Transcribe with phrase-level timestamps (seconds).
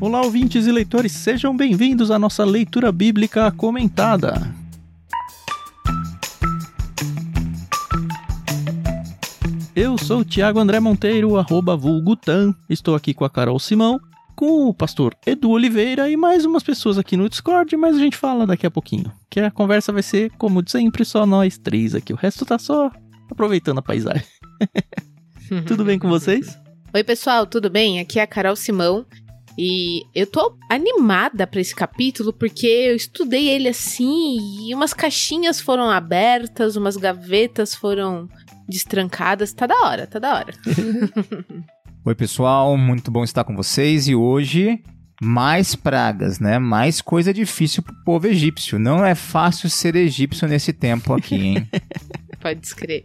[0.00, 4.32] Olá, ouvintes e leitores, sejam bem-vindos à nossa leitura bíblica comentada.
[9.76, 12.54] Eu sou o Thiago André Monteiro, arroba vulgutan.
[12.66, 14.00] Estou aqui com a Carol Simão,
[14.34, 18.16] com o pastor Edu Oliveira e mais umas pessoas aqui no Discord, mas a gente
[18.16, 19.12] fala daqui a pouquinho.
[19.28, 22.14] Que a conversa vai ser, como de sempre, só nós três aqui.
[22.14, 22.90] O resto tá só
[23.30, 24.24] aproveitando a paisagem.
[25.68, 26.58] tudo bem com vocês?
[26.92, 28.00] Oi, pessoal, tudo bem?
[28.00, 29.06] Aqui é a Carol Simão.
[29.58, 35.60] E eu tô animada para esse capítulo porque eu estudei ele assim e umas caixinhas
[35.60, 38.28] foram abertas, umas gavetas foram
[38.68, 39.52] destrancadas.
[39.52, 40.54] Tá da hora, tá da hora.
[42.04, 44.82] Oi, pessoal, muito bom estar com vocês e hoje
[45.20, 46.58] mais pragas, né?
[46.58, 48.78] Mais coisa difícil pro povo egípcio.
[48.78, 51.68] Não é fácil ser egípcio nesse tempo aqui, hein?
[52.40, 53.04] Pode escrever.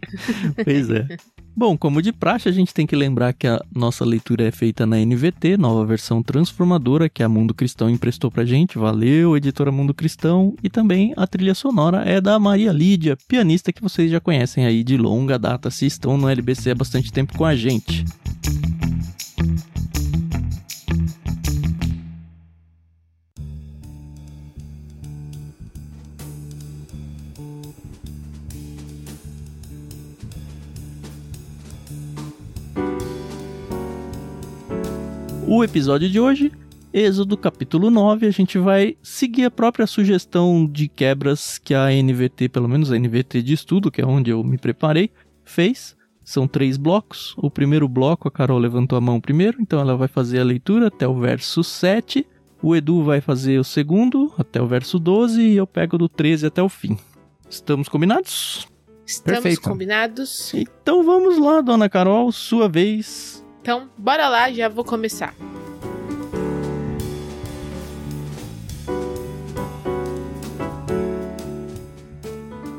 [0.64, 1.06] Pois é.
[1.58, 4.84] Bom, como de praxe, a gente tem que lembrar que a nossa leitura é feita
[4.84, 8.76] na NVT, nova versão transformadora que a Mundo Cristão emprestou pra gente.
[8.76, 10.54] Valeu, editora Mundo Cristão.
[10.62, 14.84] E também a trilha sonora é da Maria Lídia, pianista que vocês já conhecem aí
[14.84, 18.04] de longa data, se estão no LBC há bastante tempo com a gente.
[35.48, 36.50] O episódio de hoje,
[36.92, 42.48] Êxodo capítulo 9, a gente vai seguir a própria sugestão de quebras que a NVT,
[42.48, 45.08] pelo menos a NVT de estudo, que é onde eu me preparei,
[45.44, 45.96] fez.
[46.24, 47.32] São três blocos.
[47.36, 50.88] O primeiro bloco, a Carol levantou a mão primeiro, então ela vai fazer a leitura
[50.88, 52.26] até o verso 7.
[52.60, 56.46] O Edu vai fazer o segundo, até o verso 12, e eu pego do 13
[56.46, 56.98] até o fim.
[57.48, 58.66] Estamos combinados?
[59.06, 59.62] Estamos Perfeito.
[59.62, 60.52] combinados?
[60.54, 63.45] Então vamos lá, dona Carol, sua vez.
[63.66, 65.34] Então, bora lá, já vou começar.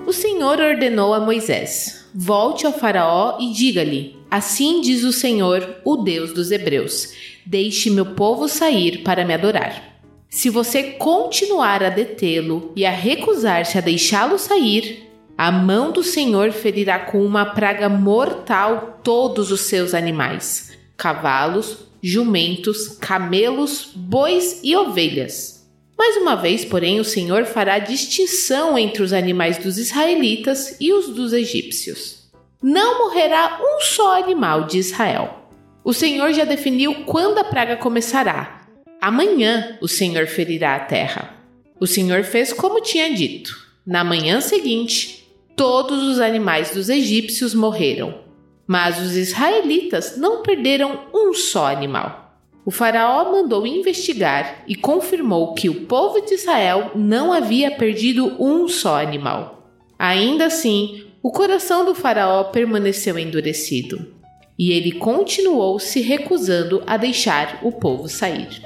[0.05, 5.97] O Senhor ordenou a Moisés: Volte ao Faraó e diga-lhe: Assim diz o Senhor, o
[5.97, 7.13] Deus dos Hebreus:
[7.45, 9.99] Deixe meu povo sair para me adorar.
[10.29, 15.05] Se você continuar a detê-lo e a recusar-se a deixá-lo sair,
[15.37, 20.66] a mão do Senhor ferirá com uma praga mortal todos os seus animais:
[20.97, 25.57] cavalos, jumentos, camelos, bois e ovelhas.
[25.97, 31.09] Mais uma vez, porém, o Senhor fará distinção entre os animais dos israelitas e os
[31.09, 32.29] dos egípcios.
[32.61, 35.49] Não morrerá um só animal de Israel.
[35.83, 38.67] O Senhor já definiu quando a praga começará.
[38.99, 41.35] Amanhã o Senhor ferirá a terra.
[41.79, 43.55] O Senhor fez como tinha dito.
[43.85, 48.26] Na manhã seguinte, todos os animais dos egípcios morreram.
[48.67, 52.27] Mas os israelitas não perderam um só animal.
[52.65, 58.67] O Faraó mandou investigar e confirmou que o povo de Israel não havia perdido um
[58.67, 59.71] só animal.
[59.97, 64.17] Ainda assim, o coração do Faraó permaneceu endurecido
[64.59, 68.61] e ele continuou se recusando a deixar o povo sair.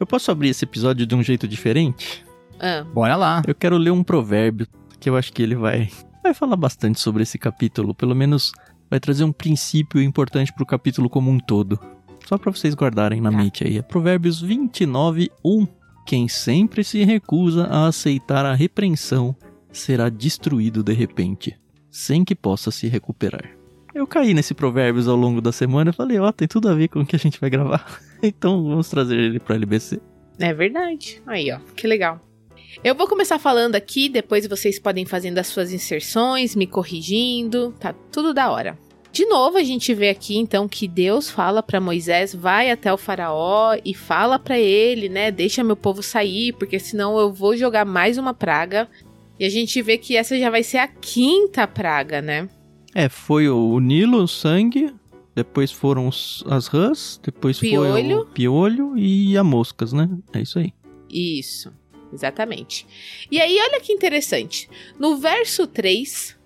[0.00, 2.24] Eu posso abrir esse episódio de um jeito diferente?
[2.60, 3.42] Ah, Bora lá.
[3.46, 4.66] Eu quero ler um provérbio
[5.00, 5.88] que eu acho que ele vai
[6.22, 8.52] vai falar bastante sobre esse capítulo, pelo menos
[8.90, 11.78] vai trazer um princípio importante pro capítulo como um todo.
[12.26, 13.36] Só para vocês guardarem na Tá.
[13.36, 13.78] mente aí.
[13.78, 15.66] É Provérbios 29, 1.
[16.04, 19.34] Quem sempre se recusa a aceitar a repreensão
[19.72, 21.56] será destruído de repente,
[21.90, 23.50] sem que possa se recuperar.
[23.98, 26.86] Eu caí nesse provérbios ao longo da semana e falei, ó, tem tudo a ver
[26.86, 28.00] com o que a gente vai gravar.
[28.22, 30.00] então vamos trazer ele pra LBC.
[30.38, 31.20] é verdade.
[31.26, 32.20] Aí, ó, que legal.
[32.84, 37.92] Eu vou começar falando aqui, depois vocês podem fazendo as suas inserções, me corrigindo, tá
[37.92, 38.78] tudo da hora.
[39.10, 42.96] De novo, a gente vê aqui então que Deus fala para Moisés, vai até o
[42.96, 47.84] faraó e fala para ele, né, deixa meu povo sair, porque senão eu vou jogar
[47.84, 48.88] mais uma praga.
[49.40, 52.48] E a gente vê que essa já vai ser a quinta praga, né?
[52.98, 54.92] É, foi o, o Nilo, o sangue,
[55.34, 58.20] depois foram os- as rãs, depois foi Piolho.
[58.22, 60.08] o piolho e a moscas, né?
[60.32, 60.72] É isso aí.
[61.08, 61.72] Isso,
[62.12, 62.84] exatamente.
[63.30, 64.68] E aí, olha que interessante.
[64.98, 66.36] No verso 3,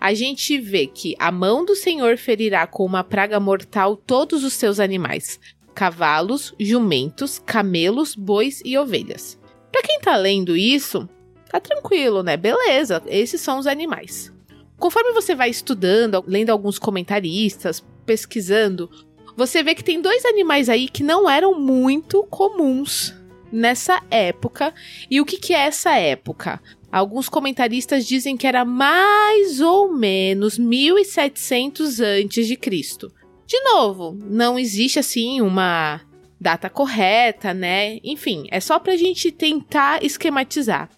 [0.00, 4.54] a gente vê que a mão do Senhor ferirá com uma praga mortal todos os
[4.54, 5.38] seus animais:
[5.74, 9.38] cavalos, jumentos, camelos, bois e ovelhas.
[9.70, 11.06] Pra quem tá lendo isso,
[11.50, 12.34] tá tranquilo, né?
[12.38, 14.32] Beleza, esses são os animais.
[14.78, 18.88] Conforme você vai estudando, lendo alguns comentaristas, pesquisando,
[19.36, 23.14] você vê que tem dois animais aí que não eram muito comuns
[23.52, 24.72] nessa época.
[25.10, 26.60] E o que, que é essa época?
[26.90, 33.12] Alguns comentaristas dizem que era mais ou menos 1700 antes de Cristo.
[33.46, 36.00] De novo, não existe assim uma
[36.40, 37.98] data correta, né?
[38.04, 40.88] Enfim, é só pra gente tentar esquematizar.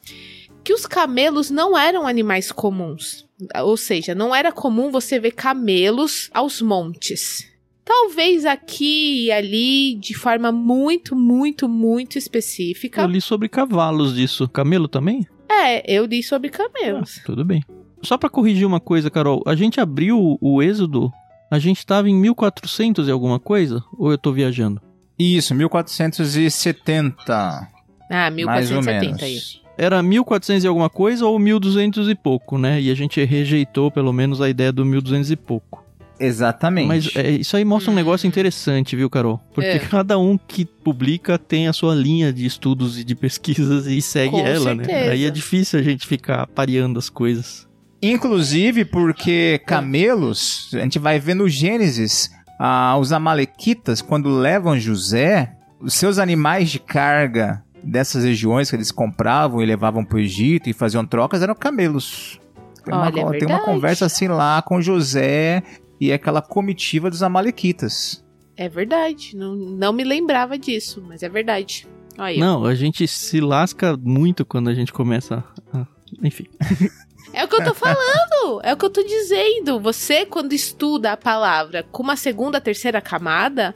[0.63, 3.27] Que os camelos não eram animais comuns.
[3.63, 7.49] Ou seja, não era comum você ver camelos aos montes.
[7.85, 13.03] Talvez aqui e ali, de forma muito, muito, muito específica.
[13.03, 14.49] Eu li sobre cavalos disso.
[14.49, 15.27] Camelo também?
[15.51, 17.19] É, eu li sobre camelos.
[17.19, 17.65] Ah, tudo bem.
[18.03, 19.43] Só pra corrigir uma coisa, Carol.
[19.47, 21.13] A gente abriu o Êxodo,
[21.51, 23.83] a gente tava em 1400 e alguma coisa?
[23.99, 24.81] Ou eu tô viajando?
[25.19, 27.69] Isso, 1470.
[28.11, 29.39] Ah, mais ou 1470 aí.
[29.83, 32.79] Era 1400 e alguma coisa ou 1200 e pouco, né?
[32.81, 35.83] E a gente rejeitou pelo menos a ideia do 1200 e pouco.
[36.21, 36.87] Exatamente.
[36.87, 37.97] Mas é, isso aí mostra um Hum.
[37.97, 39.41] negócio interessante, viu, Carol?
[39.55, 39.79] Porque É.
[39.89, 44.33] cada um que publica tem a sua linha de estudos e de pesquisas e segue
[44.33, 44.85] Com ela, né?
[44.85, 45.13] certeza.
[45.13, 47.67] Aí é difícil a gente ficar pareando as coisas.
[48.03, 55.53] Inclusive porque camelos, a gente vai ver no Gênesis, ah, os amalequitas, quando levam José,
[55.81, 60.69] os seus animais de carga dessas regiões que eles compravam e levavam para o Egito
[60.69, 62.41] e faziam trocas eram camelos.
[62.85, 65.63] Tem uma, Olha, é tem uma conversa assim lá com José
[66.01, 68.25] e aquela comitiva dos amalequitas.
[68.57, 69.37] É verdade.
[69.37, 71.87] Não, não me lembrava disso, mas é verdade.
[72.19, 72.39] Olha.
[72.39, 75.87] Não, a gente se lasca muito quando a gente começa a...
[76.23, 76.47] Enfim.
[77.33, 79.79] É o que eu tô falando, é o que eu tô dizendo.
[79.79, 83.75] Você, quando estuda a palavra com uma segunda, terceira camada,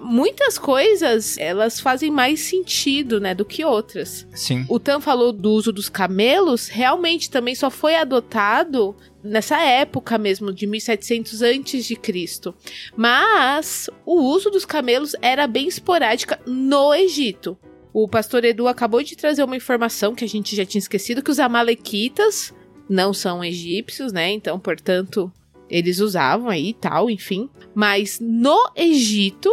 [0.00, 4.26] muitas coisas elas fazem mais sentido, né, do que outras.
[4.34, 4.64] Sim.
[4.68, 10.52] O Tan falou do uso dos camelos, realmente também só foi adotado nessa época mesmo,
[10.52, 12.54] de 1700 antes de Cristo.
[12.96, 17.58] Mas o uso dos camelos era bem esporádica no Egito.
[17.92, 21.30] O pastor Edu acabou de trazer uma informação que a gente já tinha esquecido, que
[21.30, 22.52] os amalequitas
[22.88, 24.32] não são egípcios, né?
[24.32, 25.32] Então, portanto,
[25.70, 27.48] eles usavam aí e tal, enfim.
[27.74, 29.50] Mas no Egito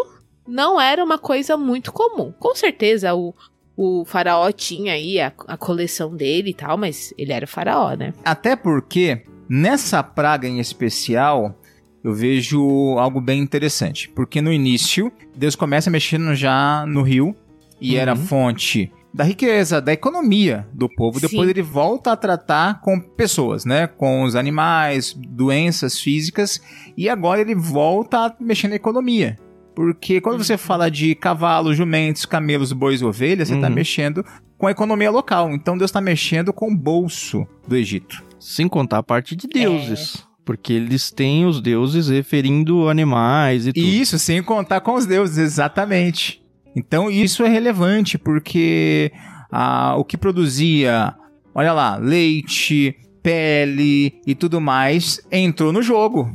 [0.48, 2.34] não era uma coisa muito comum.
[2.40, 3.34] Com certeza o,
[3.76, 8.14] o faraó tinha aí a, a coleção dele e tal, mas ele era faraó, né?
[8.24, 11.56] Até porque nessa praga em especial
[12.04, 14.10] eu vejo algo bem interessante.
[14.10, 17.36] Porque no início, Deus começa mexendo já no rio
[17.80, 18.00] e Uhum.
[18.02, 21.20] era fonte da riqueza, da economia do povo.
[21.20, 21.28] Sim.
[21.28, 23.86] Depois ele volta a tratar com pessoas, né?
[23.86, 26.62] Com os animais, doenças físicas.
[26.98, 29.38] E agora ele volta a mexer na economia.
[29.82, 33.74] Porque quando você fala de cavalos, jumentos, camelos, bois e ovelhas, você está Uhum.
[33.74, 34.24] mexendo
[34.58, 35.50] com a economia local.
[35.52, 38.24] Então Deus está mexendo com o bolso do Egito.
[38.40, 40.24] Sem contar a parte de deuses.
[40.46, 43.84] Porque eles têm os deuses referindo animais e tudo.
[43.86, 46.42] Isso sem contar com os deuses, exatamente.
[46.76, 49.12] Então isso é relevante porque
[49.52, 51.14] ah, o que produzia,
[51.56, 56.32] olha lá, leite, pele e tudo mais entrou no jogo.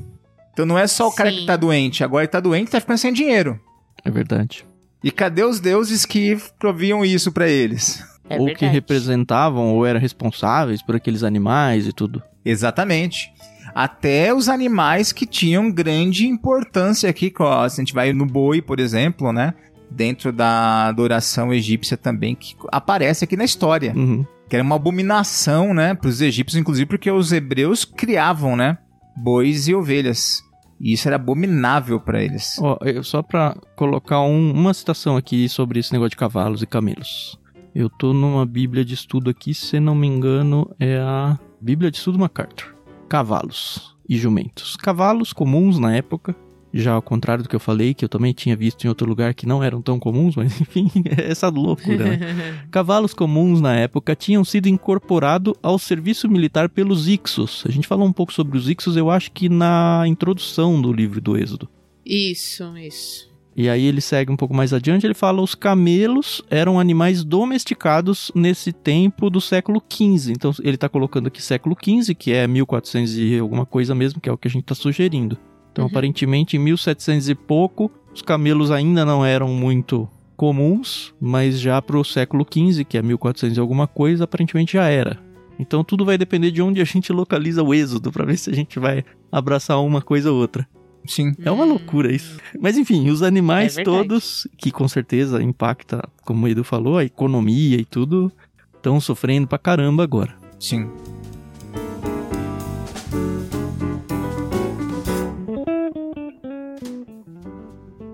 [0.56, 1.41] Então não é só o cara Sim.
[1.41, 3.61] que tá doente, agora ele tá doente e tá ficando sem dinheiro.
[4.03, 4.64] É verdade.
[5.05, 8.03] E cadê os deuses que proviam isso pra eles?
[8.26, 12.23] É ou que representavam ou eram responsáveis por aqueles animais e tudo.
[12.43, 13.31] Exatamente.
[13.75, 19.35] Até os animais que tinham grande importância aqui, a gente vai no boi, por exemplo,
[19.35, 19.52] né?
[19.91, 23.92] Dentro da adoração egípcia também, que aparece aqui na história.
[23.95, 24.25] Uhum.
[24.49, 25.95] Que era uma abominação, né?
[25.95, 28.78] Para os egípcios, inclusive porque os hebreus criavam, né?
[29.14, 30.46] Bois e ovelhas.
[30.80, 32.56] E isso era abominável para eles.
[32.61, 36.66] Ó, eu- só pra colocar um- uma citação aqui sobre esse negócio de cavalos e
[36.66, 37.38] camelos.
[37.75, 41.97] Eu tô numa bíblia de estudo aqui, se não me engano, é a Bíblia de
[41.99, 42.75] Estudo MacArthur.
[43.09, 44.76] Cavalos e jumentos.
[44.76, 46.35] Cavalos comuns na época,
[46.80, 49.35] já ao contrário do que eu falei, que eu também tinha visto em outro lugar
[49.35, 52.18] que não eram tão comuns, mas enfim, é essa loucura, né?
[52.71, 57.64] Cavalos comuns na época tinham sido incorporados ao serviço militar pelos Ixos.
[57.66, 61.21] A gente falou um pouco sobre os Ixos, eu acho que na introdução do livro
[61.21, 61.68] do Êxodo.
[62.04, 63.37] Isso, isso.
[63.59, 68.30] E aí ele segue um pouco mais adiante, ele fala os camelos eram animais domesticados
[68.35, 70.33] nesse tempo do século XV.
[70.33, 74.28] Então ele tá colocando aqui século XV, que é 1400 e alguma coisa mesmo, que
[74.28, 75.38] é o que a gente tá sugerindo.
[75.76, 75.90] Então Uhum.
[75.90, 82.02] aparentemente em 1700 e pouco, os camelos ainda não eram muito comuns, mas já pro
[82.02, 85.18] século XV, que é 1400 e alguma coisa, aparentemente já era.
[85.59, 88.54] Então tudo vai depender de onde a gente localiza o êxodo, para ver se a
[88.54, 90.66] gente vai abraçar uma coisa ou outra.
[91.06, 91.35] Sim.
[91.45, 92.38] É uma loucura isso.
[92.59, 97.04] Mas enfim, os animais É todos, que com certeza impacta, como o Edu falou, a
[97.04, 98.33] economia e tudo,
[98.75, 100.35] estão sofrendo pra caramba agora.
[100.59, 100.88] Sim.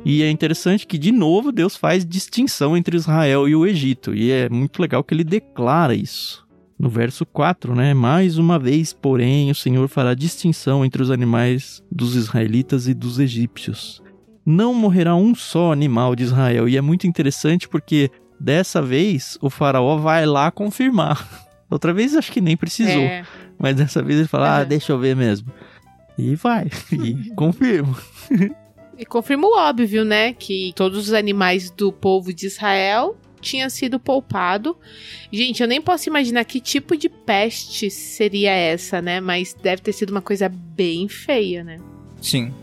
[0.04, 4.12] E é interessante que, de novo, Deus faz distinção entre Israel e o Egito.
[4.14, 6.42] E é muito legal que ele declara isso.
[6.78, 7.94] no verso 4, né?
[7.94, 13.20] Mais uma vez, porém, o Senhor fará distinção entre os animais dos israelitas e dos
[13.20, 14.02] egípcios.
[14.44, 16.68] Não morrerá um só animal de Israel.
[16.68, 21.24] E é muito interessante porque dessa vez o faraó vai lá confirmar.
[21.70, 23.02] Outra vez acho que nem precisou.
[23.02, 23.24] É.
[23.56, 24.68] Mas dessa vez ele fala, ah, Uhum.
[24.68, 25.52] deixa eu ver mesmo.
[26.18, 27.96] E vai, e confirma.
[29.02, 30.32] E confirma o óbvio, né?
[30.32, 34.76] Que todos os animais do povo de Israel tinham sido poupados.
[35.32, 39.20] Gente, eu nem posso imaginar que tipo de peste seria essa, né?
[39.20, 41.80] Mas deve ter sido uma coisa bem feia, né?
[42.20, 42.54] Sim.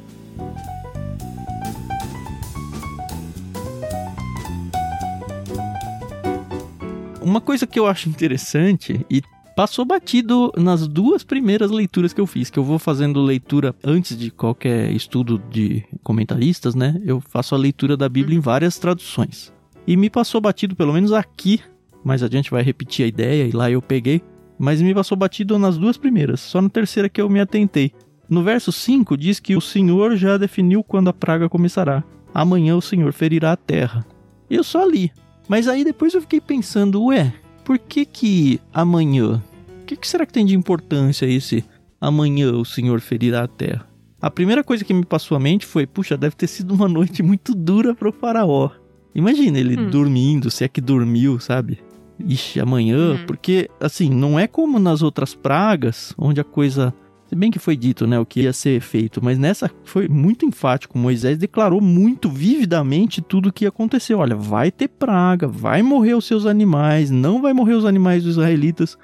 [7.21, 9.21] Uma coisa que eu acho interessante e
[9.59, 14.17] passou batido nas duas primeiras leituras que eu fiz, que eu vou fazendo leitura antes
[14.17, 16.97] de qualquer estudo de comentaristas, né?
[17.03, 19.51] Eu faço a leitura da Bíblia em várias traduções.
[19.85, 21.59] E me passou batido, pelo menos aqui,
[22.05, 24.21] mais adiante vai repetir a ideia e lá eu peguei,
[24.57, 27.91] mas me passou batido nas duas primeiras, só na terceira que eu me atentei.
[28.29, 32.01] No verso 5 diz que o Senhor já definiu quando a praga começará.
[32.33, 34.05] Amanhã o Senhor ferirá a terra.
[34.49, 35.11] Eu só li.
[35.49, 37.33] Mas aí depois eu fiquei pensando, ué,
[37.65, 39.43] por que que amanhã?
[39.89, 41.65] O que, que será que tem de importância esse
[41.99, 43.87] amanhã o Senhor ferirá a terra?
[44.21, 47.23] A primeira coisa que me passou à mente foi, puxa, deve ter sido uma noite
[47.23, 48.69] muito dura pro faraó.
[49.15, 49.89] Imagina ele Hum.
[49.89, 51.79] dormindo, se é que dormiu, sabe?
[52.19, 53.25] Ixi, amanhã, Uhum.
[53.25, 56.93] porque assim, não é como nas outras pragas, onde a coisa
[57.25, 60.45] se bem que foi dito, né, o que ia ser feito, mas nessa foi muito
[60.47, 60.97] enfático.
[60.97, 64.17] Moisés declarou muito vividamente tudo o que aconteceu.
[64.17, 68.31] Olha, vai ter praga, vai morrer os seus animais, não vai morrer os animais dos
[68.33, 68.97] israelitas.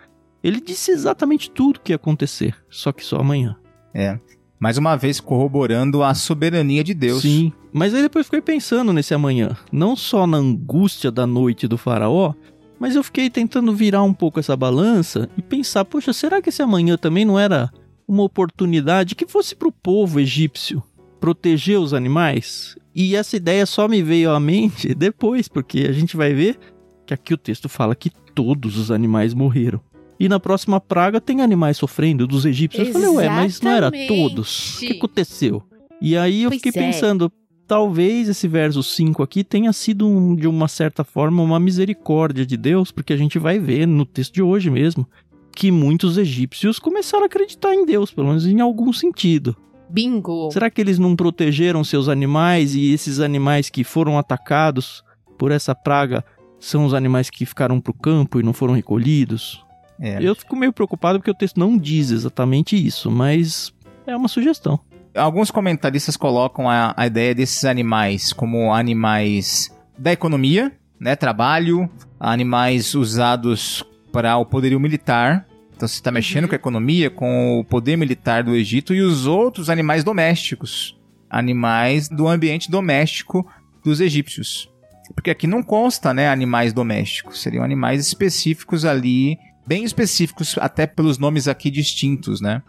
[0.45, 3.55] Ele disse exatamente tudo o que ia acontecer, só que só amanhã.
[3.91, 4.19] É.
[4.59, 7.23] Mais uma vez corroborando a soberania de Deus.
[7.23, 11.79] Sim, mas aí depois fiquei pensando nesse amanhã, não só na angústia da noite do
[11.79, 12.35] faraó,
[12.79, 16.61] mas eu fiquei tentando virar um pouco essa balança e pensar, poxa, será que esse
[16.61, 17.67] amanhã também não era
[18.07, 20.83] uma oportunidade que fosse para o povo egípcio
[21.19, 22.77] proteger os animais?
[22.93, 26.59] E essa ideia só me veio à mente depois, porque a gente vai ver
[27.03, 29.81] que aqui o texto fala que todos os animais morreram.
[30.19, 32.87] E na próxima praga tem animais sofrendo dos egípcios.
[32.87, 34.07] Eu falei, ué, mas não era Exatamente.
[34.07, 34.75] todos?
[34.77, 35.63] O que aconteceu?
[36.01, 36.85] E aí eu Pois fiquei é.
[36.85, 37.31] pensando,
[37.67, 42.55] talvez esse verso 5 aqui tenha sido, um- de uma certa forma, uma misericórdia de
[42.55, 45.05] Deus, porque a gente vai ver no texto de hoje mesmo
[45.53, 49.55] que muitos egípcios começaram a acreditar em Deus, pelo menos em algum sentido.
[49.89, 50.49] Bingo.
[50.51, 55.03] Será que eles não protegeram seus animais e esses animais que foram atacados
[55.37, 56.23] por essa praga
[56.59, 59.63] são os animais que ficaram pro campo e não foram recolhidos?
[59.99, 60.17] É.
[60.21, 63.73] Eu fico meio preocupado porque o texto não diz exatamente isso, mas
[64.05, 64.79] é uma sugestão.
[65.15, 71.15] Alguns comentaristas colocam a, a ideia desses animais como animais da economia, né?
[71.15, 75.47] Trabalho, animais usados para o poderio militar.
[75.75, 76.49] Então você está mexendo Uhum.
[76.49, 80.97] com a economia, com o poder militar do Egito e os outros animais domésticos.
[81.29, 83.45] Animais do ambiente doméstico
[83.83, 84.69] dos egípcios.
[85.13, 87.41] Porque aqui não consta, né, animais domésticos.
[87.41, 92.61] Seriam animais específicos ali, bem específicos, até pelos nomes aqui distintos, né?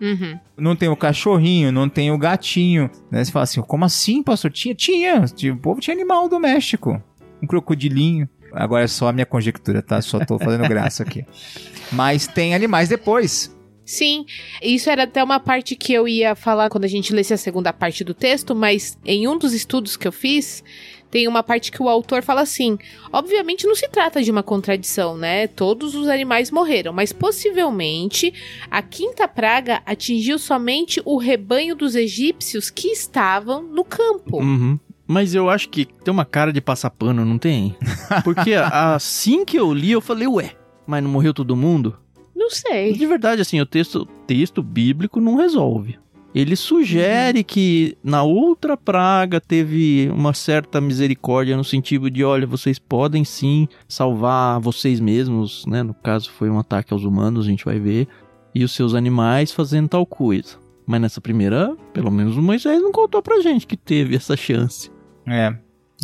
[0.00, 0.38] Uhum.
[0.56, 2.90] não tem o cachorrinho, não tem o gatinho.
[3.10, 3.22] Né?
[3.22, 4.50] Você fala assim, como assim, pastor?
[4.50, 5.20] Tinha, tinha.
[5.26, 7.02] Tipo, O povo tinha animal doméstico.
[7.42, 8.28] Um crocodilinho.
[8.52, 10.00] Agora é só a minha conjectura, tá?
[10.00, 11.24] Só tô fazendo graça aqui.
[11.92, 13.54] Mas tem animais depois.
[13.84, 14.24] Sim,
[14.62, 17.72] isso era até uma parte que eu ia falar quando a gente lesse a segunda
[17.72, 20.62] parte do texto, mas em um dos estudos que eu fiz,
[21.10, 22.78] tem uma parte que o autor fala assim:
[23.12, 25.46] obviamente não se trata de uma contradição, né?
[25.46, 28.32] Todos os animais morreram, mas possivelmente
[28.70, 34.38] a quinta praga atingiu somente o rebanho dos egípcios que estavam no campo.
[34.38, 34.78] Uhum.
[35.06, 37.74] Mas eu acho que tem uma cara de passar pano, não tem?
[38.22, 40.52] Porque assim que eu li, eu falei, ué,
[40.86, 41.98] mas não morreu todo mundo?
[42.34, 42.92] Não sei.
[42.92, 45.98] De verdade, assim, o texto, o texto bíblico não resolve.
[46.34, 52.78] Ele sugere que na outra praga teve uma certa misericórdia no sentido de, olha, vocês
[52.78, 55.82] podem sim salvar vocês mesmos, né?
[55.82, 58.06] No caso foi um ataque aos humanos, a gente vai ver,
[58.54, 60.56] e os seus animais fazendo tal coisa.
[60.86, 64.90] Mas nessa primeira, pelo menos o Moisés não contou pra gente que teve essa chance.
[65.26, 65.54] É,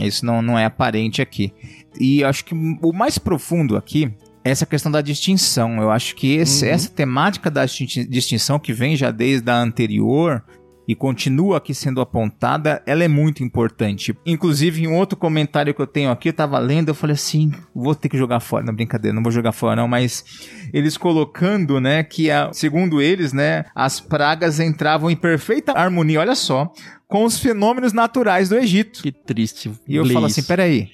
[0.01, 1.53] isso não, não é aparente aqui.
[1.99, 4.13] E acho que o mais profundo aqui
[4.51, 5.81] essa questão da distinção.
[5.81, 6.71] Eu acho que esse- Uhum.
[6.73, 10.43] essa temática da distin- distinção que vem já desde a anterior
[10.89, 14.17] e continua aqui sendo apontada, ela é muito importante.
[14.25, 17.93] Inclusive, em outro comentário que eu tenho aqui, eu tava lendo, eu falei assim, vou
[17.93, 18.65] ter que jogar fora.
[18.65, 20.25] Não, brincadeira, não vou jogar fora não, mas
[20.73, 26.37] eles colocando, né, que a- segundo eles, né, as pragas entravam em perfeita harmonia, olha
[26.37, 26.71] só,
[27.09, 29.03] com os fenômenos naturais do Egito.
[29.03, 29.73] Que triste.
[29.89, 30.39] E eu falo isso.
[30.39, 30.89] assim, peraí.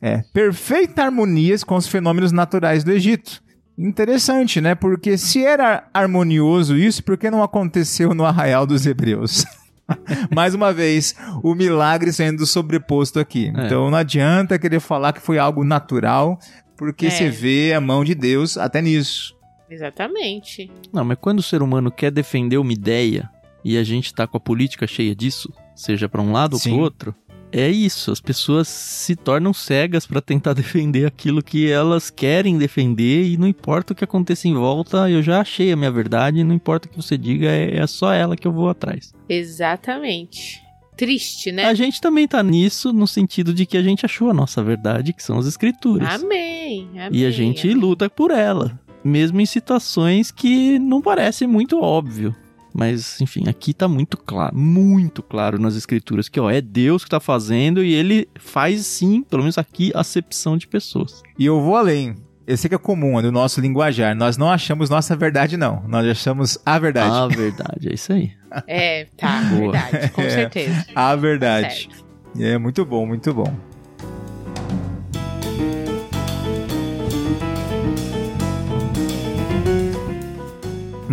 [0.00, 3.42] É, perfeita harmonia com os fenômenos naturais do Egito.
[3.76, 4.74] Interessante, né?
[4.74, 9.44] Porque se era harmonioso isso, por que não aconteceu no arraial dos hebreus?
[10.34, 13.52] Mais uma vez, o milagre sendo sobreposto aqui.
[13.56, 13.66] É.
[13.66, 16.38] Então não adianta querer falar que foi algo natural,
[16.76, 17.10] porque É.
[17.10, 19.34] você vê a mão de Deus até nisso.
[19.70, 20.70] Exatamente.
[20.92, 23.28] Não, mas quando o ser humano quer defender uma ideia
[23.64, 26.70] e a gente tá com a política cheia disso, seja pra um lado ou Sim.
[26.74, 27.14] pro outro,
[27.52, 28.10] é isso.
[28.10, 33.46] As pessoas se tornam cegas pra tentar defender aquilo que elas querem defender e não
[33.46, 36.90] importa o que aconteça em volta, eu já achei a minha verdade, não importa o
[36.90, 39.12] que você diga, é, é só ela que eu vou atrás.
[39.28, 40.62] Exatamente.
[40.96, 41.64] Triste, né?
[41.66, 45.12] A gente também tá nisso no sentido de que a gente achou a nossa verdade,
[45.12, 46.08] que são as escrituras.
[46.22, 46.88] Amém.
[46.94, 47.80] amém E a gente amém.
[47.80, 52.34] luta por ela, mesmo em situações que não parece muito óbvio.
[52.78, 57.10] Mas, enfim, aqui tá muito claro, muito claro nas escrituras que, ó, é Deus que
[57.10, 61.20] tá fazendo e ele faz sim, pelo menos aqui, acepção de pessoas.
[61.36, 62.14] E eu vou além.
[62.46, 64.14] Eu sei que é comum, é do nosso linguajar.
[64.14, 65.82] Nós não achamos nossa verdade, não.
[65.88, 67.12] Nós achamos a verdade.
[67.16, 68.30] A verdade, é isso aí.
[68.68, 69.72] É, tá, Boa.
[69.72, 70.30] verdade, com É.
[70.30, 70.86] certeza.
[70.94, 71.88] A verdade.
[71.90, 72.04] Certo.
[72.38, 73.52] É muito bom, muito bom.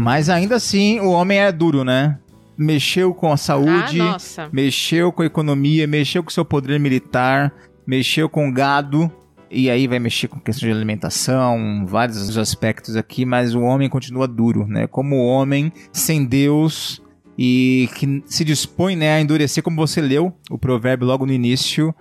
[0.05, 2.19] Mas ainda assim, o homem é duro, né?
[2.55, 4.49] Mexeu com a saúde, Ah, nossa.
[4.53, 7.51] mexeu com a economia, mexeu com o seu poder militar,
[7.87, 9.11] mexeu com o gado,
[9.49, 14.27] e aí vai mexer com questão de alimentação, vários aspectos aqui, mas o homem continua
[14.27, 14.85] duro, né?
[14.85, 17.01] Como o homem sem Deus
[17.35, 21.93] e que se dispõe né, a endurecer, como você leu o provérbio logo no início,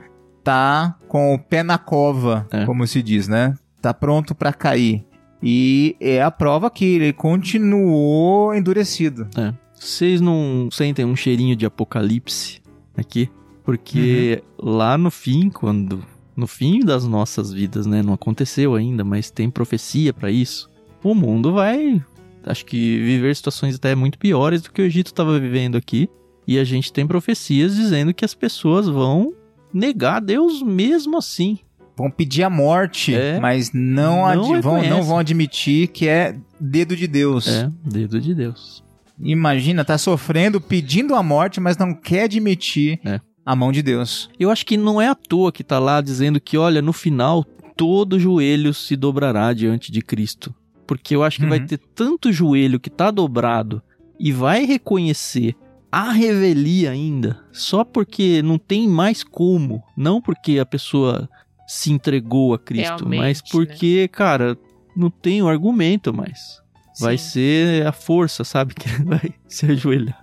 [0.45, 2.67] tá com o pé na cova, É.
[2.67, 3.55] como se diz, né?
[3.81, 5.07] Tá pronto para cair.
[5.47, 9.29] E é a prova que ele continuou endurecido.
[9.75, 12.63] Vocês não sentem um cheirinho de apocalipse
[12.97, 13.29] aqui?
[13.63, 16.03] Porque lá no fim, quando.
[16.35, 18.03] No fim das nossas vidas, né?
[18.03, 20.71] Não aconteceu ainda, mas tem profecia pra isso.
[21.03, 22.03] O mundo vai.
[22.43, 26.09] Acho que viver situações até muito piores do que o Egito estava vivendo aqui.
[26.47, 29.35] E a gente tem profecias dizendo que as pessoas vão
[29.73, 31.59] negar Deus mesmo assim.
[31.97, 33.39] Vão pedir a morte, É.
[33.39, 37.47] mas não, Não ad- vão, não vão admitir que é dedo de Deus.
[37.47, 38.83] É, dedo de Deus.
[39.21, 43.21] Imagina, tá sofrendo, pedindo a morte, mas não quer admitir É.
[43.47, 44.29] a mão de Deus.
[44.41, 47.45] Eu acho que não é à toa que tá lá dizendo que, olha, no final,
[47.77, 50.53] todo joelho se dobrará diante de Cristo.
[50.87, 51.67] Porque eu acho que vai Uhum.
[51.67, 53.81] ter tanto joelho que tá dobrado
[54.19, 55.55] e vai reconhecer
[55.91, 59.81] a revelia ainda, só porque não tem mais como.
[59.97, 61.29] Não porque a pessoa
[61.67, 64.57] se entregou a Cristo, Realmente, mas porque, cara,
[64.97, 66.63] não tem o argumento mais.
[67.01, 67.31] Vai Sim.
[67.31, 68.75] ser a força, sabe?
[68.75, 70.23] Que vai se ajoelhar.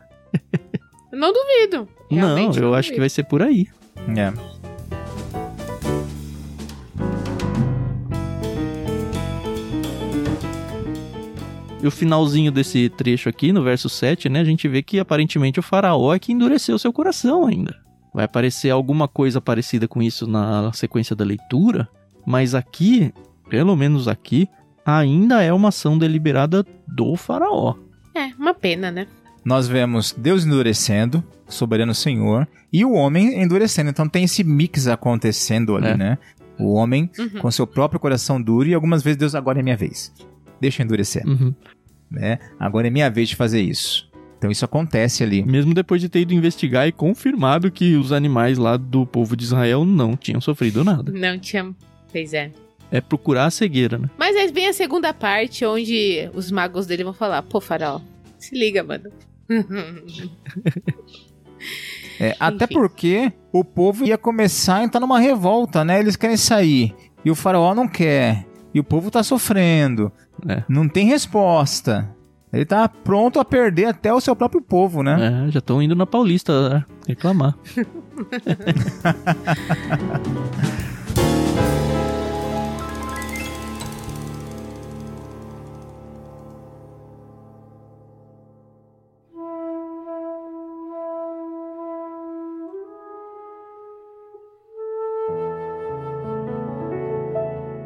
[1.11, 1.87] Não duvido.
[2.09, 3.67] Não, Realmente eu acho que vai ser por aí.
[4.15, 4.61] É.
[11.83, 15.59] E o finalzinho desse trecho aqui, no verso 7, né, a gente vê que aparentemente
[15.59, 17.75] o faraó é que endureceu seu coração ainda.
[18.13, 21.87] Vai aparecer alguma coisa parecida com isso na sequência da leitura,
[22.25, 23.13] mas aqui,
[23.49, 24.49] pelo menos aqui,
[24.85, 27.75] ainda é uma ação deliberada do faraó.
[28.13, 29.07] É, uma pena, né?
[29.45, 33.89] Nós vemos Deus endurecendo, soberano Senhor, e o homem endurecendo.
[33.89, 35.97] Então tem esse mix acontecendo ali, É.
[35.97, 36.17] né?
[36.59, 37.39] O homem Uhum.
[37.39, 40.13] com seu próprio coração duro e algumas vezes Deus agora é minha vez.
[40.59, 41.55] Deixa eu endurecer, Uhum.
[42.09, 42.37] né?
[42.59, 44.10] Agora é minha vez de fazer isso.
[44.41, 45.45] Então isso acontece ali.
[45.45, 49.43] Mesmo depois de ter ido investigar e confirmado que os animais lá do povo de
[49.43, 51.11] Israel não tinham sofrido nada.
[51.11, 51.71] Não tinha.
[52.11, 52.51] Pois é.
[52.89, 54.09] É procurar a cegueira, né?
[54.17, 58.01] Mas aí vem a segunda parte, onde os magos dele vão falar: pô, faraó,
[58.39, 59.11] se liga, mano.
[62.19, 62.73] É, até Enfim.
[62.75, 65.99] porque o povo ia começar a entrar numa revolta, né?
[65.99, 66.93] Eles querem sair.
[67.25, 68.45] E o faraó não quer.
[68.71, 70.11] E o povo tá sofrendo.
[70.47, 70.63] É.
[70.69, 72.15] Não tem resposta.
[72.53, 75.45] Ele tá pronto a perder até o seu próprio povo, né?
[75.47, 77.55] É, já estão indo na Paulista né, reclamar.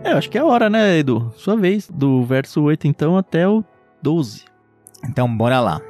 [0.06, 1.34] É, eu acho que é a hora, né, Edu?
[1.36, 3.64] Sua vez, do verso 8 então até o
[4.04, 4.46] 12.
[5.04, 5.82] Então, bora lá.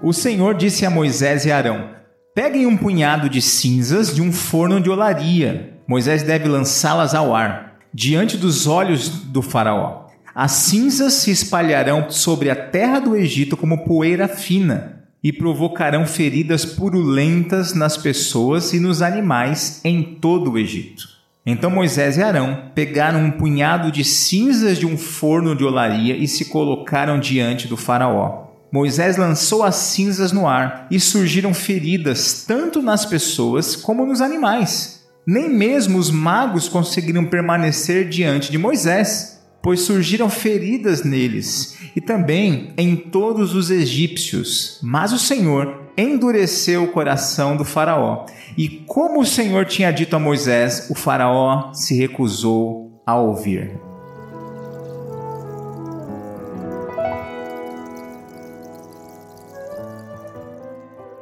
[0.00, 1.90] O Senhor disse a Moisés e Arão:
[2.34, 5.74] Peguem um punhado de cinzas de um forno de olaria.
[5.88, 10.06] Moisés deve lançá-las ao ar, diante dos olhos do Faraó.
[10.34, 14.94] As cinzas se espalharão sobre a terra do Egito como poeira fina.
[15.20, 21.17] e provocarão feridas purulentas nas pessoas e nos animais em todo o Egito.
[21.50, 26.28] Então Moisés e Arão pegaram um punhado de cinzas de um forno de olaria e
[26.28, 28.48] se colocaram diante do Faraó.
[28.70, 35.08] Moisés lançou as cinzas no ar e surgiram feridas tanto nas pessoas como nos animais.
[35.26, 42.74] Nem mesmo os magos conseguiram permanecer diante de Moisés, pois surgiram feridas neles e também
[42.76, 44.78] em todos os egípcios.
[44.82, 48.24] Mas o Senhor endureceu o coração do Faraó.
[48.56, 53.80] E como o Senhor tinha dito a Moisés, o Faraó se recusou a ouvir.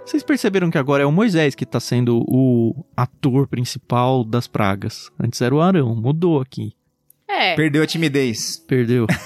[0.04, 5.10] Vocês perceberam que agora é o Moisés que tá sendo o ator principal das pragas.
[5.18, 6.74] Antes era o Arão, mudou aqui.
[7.28, 7.56] É.
[7.56, 8.56] Perdeu a timidez.
[8.68, 9.06] Perdeu.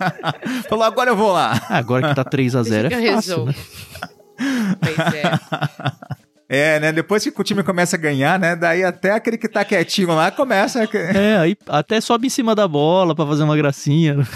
[0.00, 0.62] É.
[0.68, 1.60] Falou, agora eu vou lá.
[1.68, 3.54] Agora que tá 3 a 0 Deixa é que eu fácil, né?
[4.80, 5.32] Pois é.
[6.50, 6.92] É, né?
[6.92, 8.56] Depois que o time começa a ganhar, né?
[8.56, 10.82] Daí até aquele que tá quietinho lá começa.
[10.82, 14.16] a- É, aí até sobe em cima da bola pra fazer uma gracinha.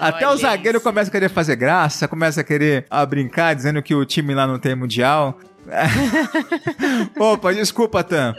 [0.00, 0.84] Até Olha o zagueiro isso.
[0.84, 4.46] começa a querer fazer graça, começa a querer a brincar, dizendo que o time lá
[4.46, 5.38] não tem mundial.
[7.18, 8.34] Opa, desculpa, Tam.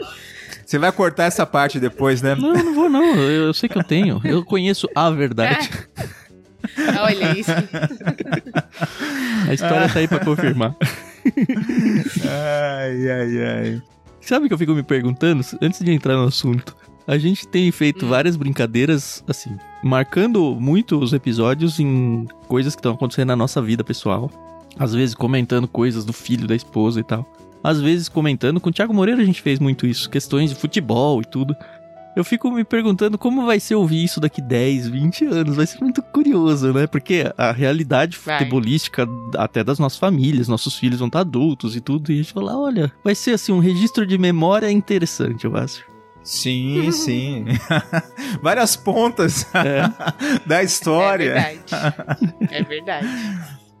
[0.66, 2.34] Você vai cortar essa parte depois, né?
[2.34, 3.14] Não, não vou não.
[3.14, 4.20] Eu, eu sei que eu tenho.
[4.24, 5.70] Eu conheço a verdade.
[7.00, 7.50] Olha isso.
[9.48, 10.74] A história tá aí pra confirmar.
[12.24, 13.82] Ai, ai, ai.
[14.20, 15.44] Sabe o que eu fico me perguntando?
[15.60, 16.76] Antes de entrar no assunto.
[17.06, 22.94] A gente tem feito várias brincadeiras, assim, marcando muito os episódios em coisas que estão
[22.94, 24.30] acontecendo na nossa vida pessoal.
[24.78, 27.30] Às vezes comentando coisas do filho, da esposa e tal.
[27.62, 28.60] Às vezes comentando.
[28.60, 30.08] Com o Thiago Moreira a gente fez muito isso.
[30.08, 31.54] Questões de futebol e tudo.
[32.16, 35.56] Eu fico me perguntando como vai ser ouvir isso daqui 10, 20 anos.
[35.56, 36.86] Vai ser muito curioso, né?
[36.86, 38.38] Porque a realidade Vai.
[38.38, 42.12] futebolística até das nossas famílias, nossos filhos vão estar adultos e tudo.
[42.12, 45.82] E a gente fala, olha, vai ser assim um registro de memória interessante, eu acho.
[46.22, 47.44] Sim, sim.
[48.40, 49.82] Várias pontas É.
[50.46, 51.34] da É história.
[51.34, 52.48] verdade.
[52.50, 53.08] É verdade.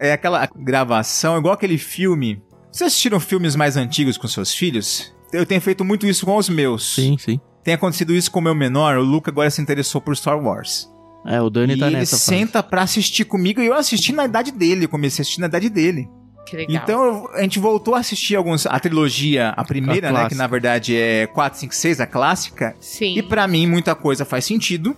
[0.00, 2.42] É aquela gravação, igual aquele filme.
[2.70, 5.14] Vocês assistiram filmes mais antigos com seus filhos?
[5.32, 6.94] Eu tenho feito muito isso com os meus.
[6.96, 7.40] Sim, sim.
[7.64, 10.88] Tem acontecido isso com o meu menor, o Luca agora se interessou por Star Wars.
[11.26, 12.24] É, o Dani e tá ele nessa fase.
[12.24, 15.46] senta pra assistir comigo e eu assisti na idade dele, eu comecei a assistir na
[15.46, 16.06] idade dele.
[16.46, 16.76] Que legal.
[16.76, 20.46] Então a gente voltou a assistir alguns a trilogia, a primeira, A né, que na
[20.46, 22.76] verdade é 4, 5, 6, a clássica.
[22.78, 23.16] Sim.
[23.16, 24.94] E pra mim muita coisa faz sentido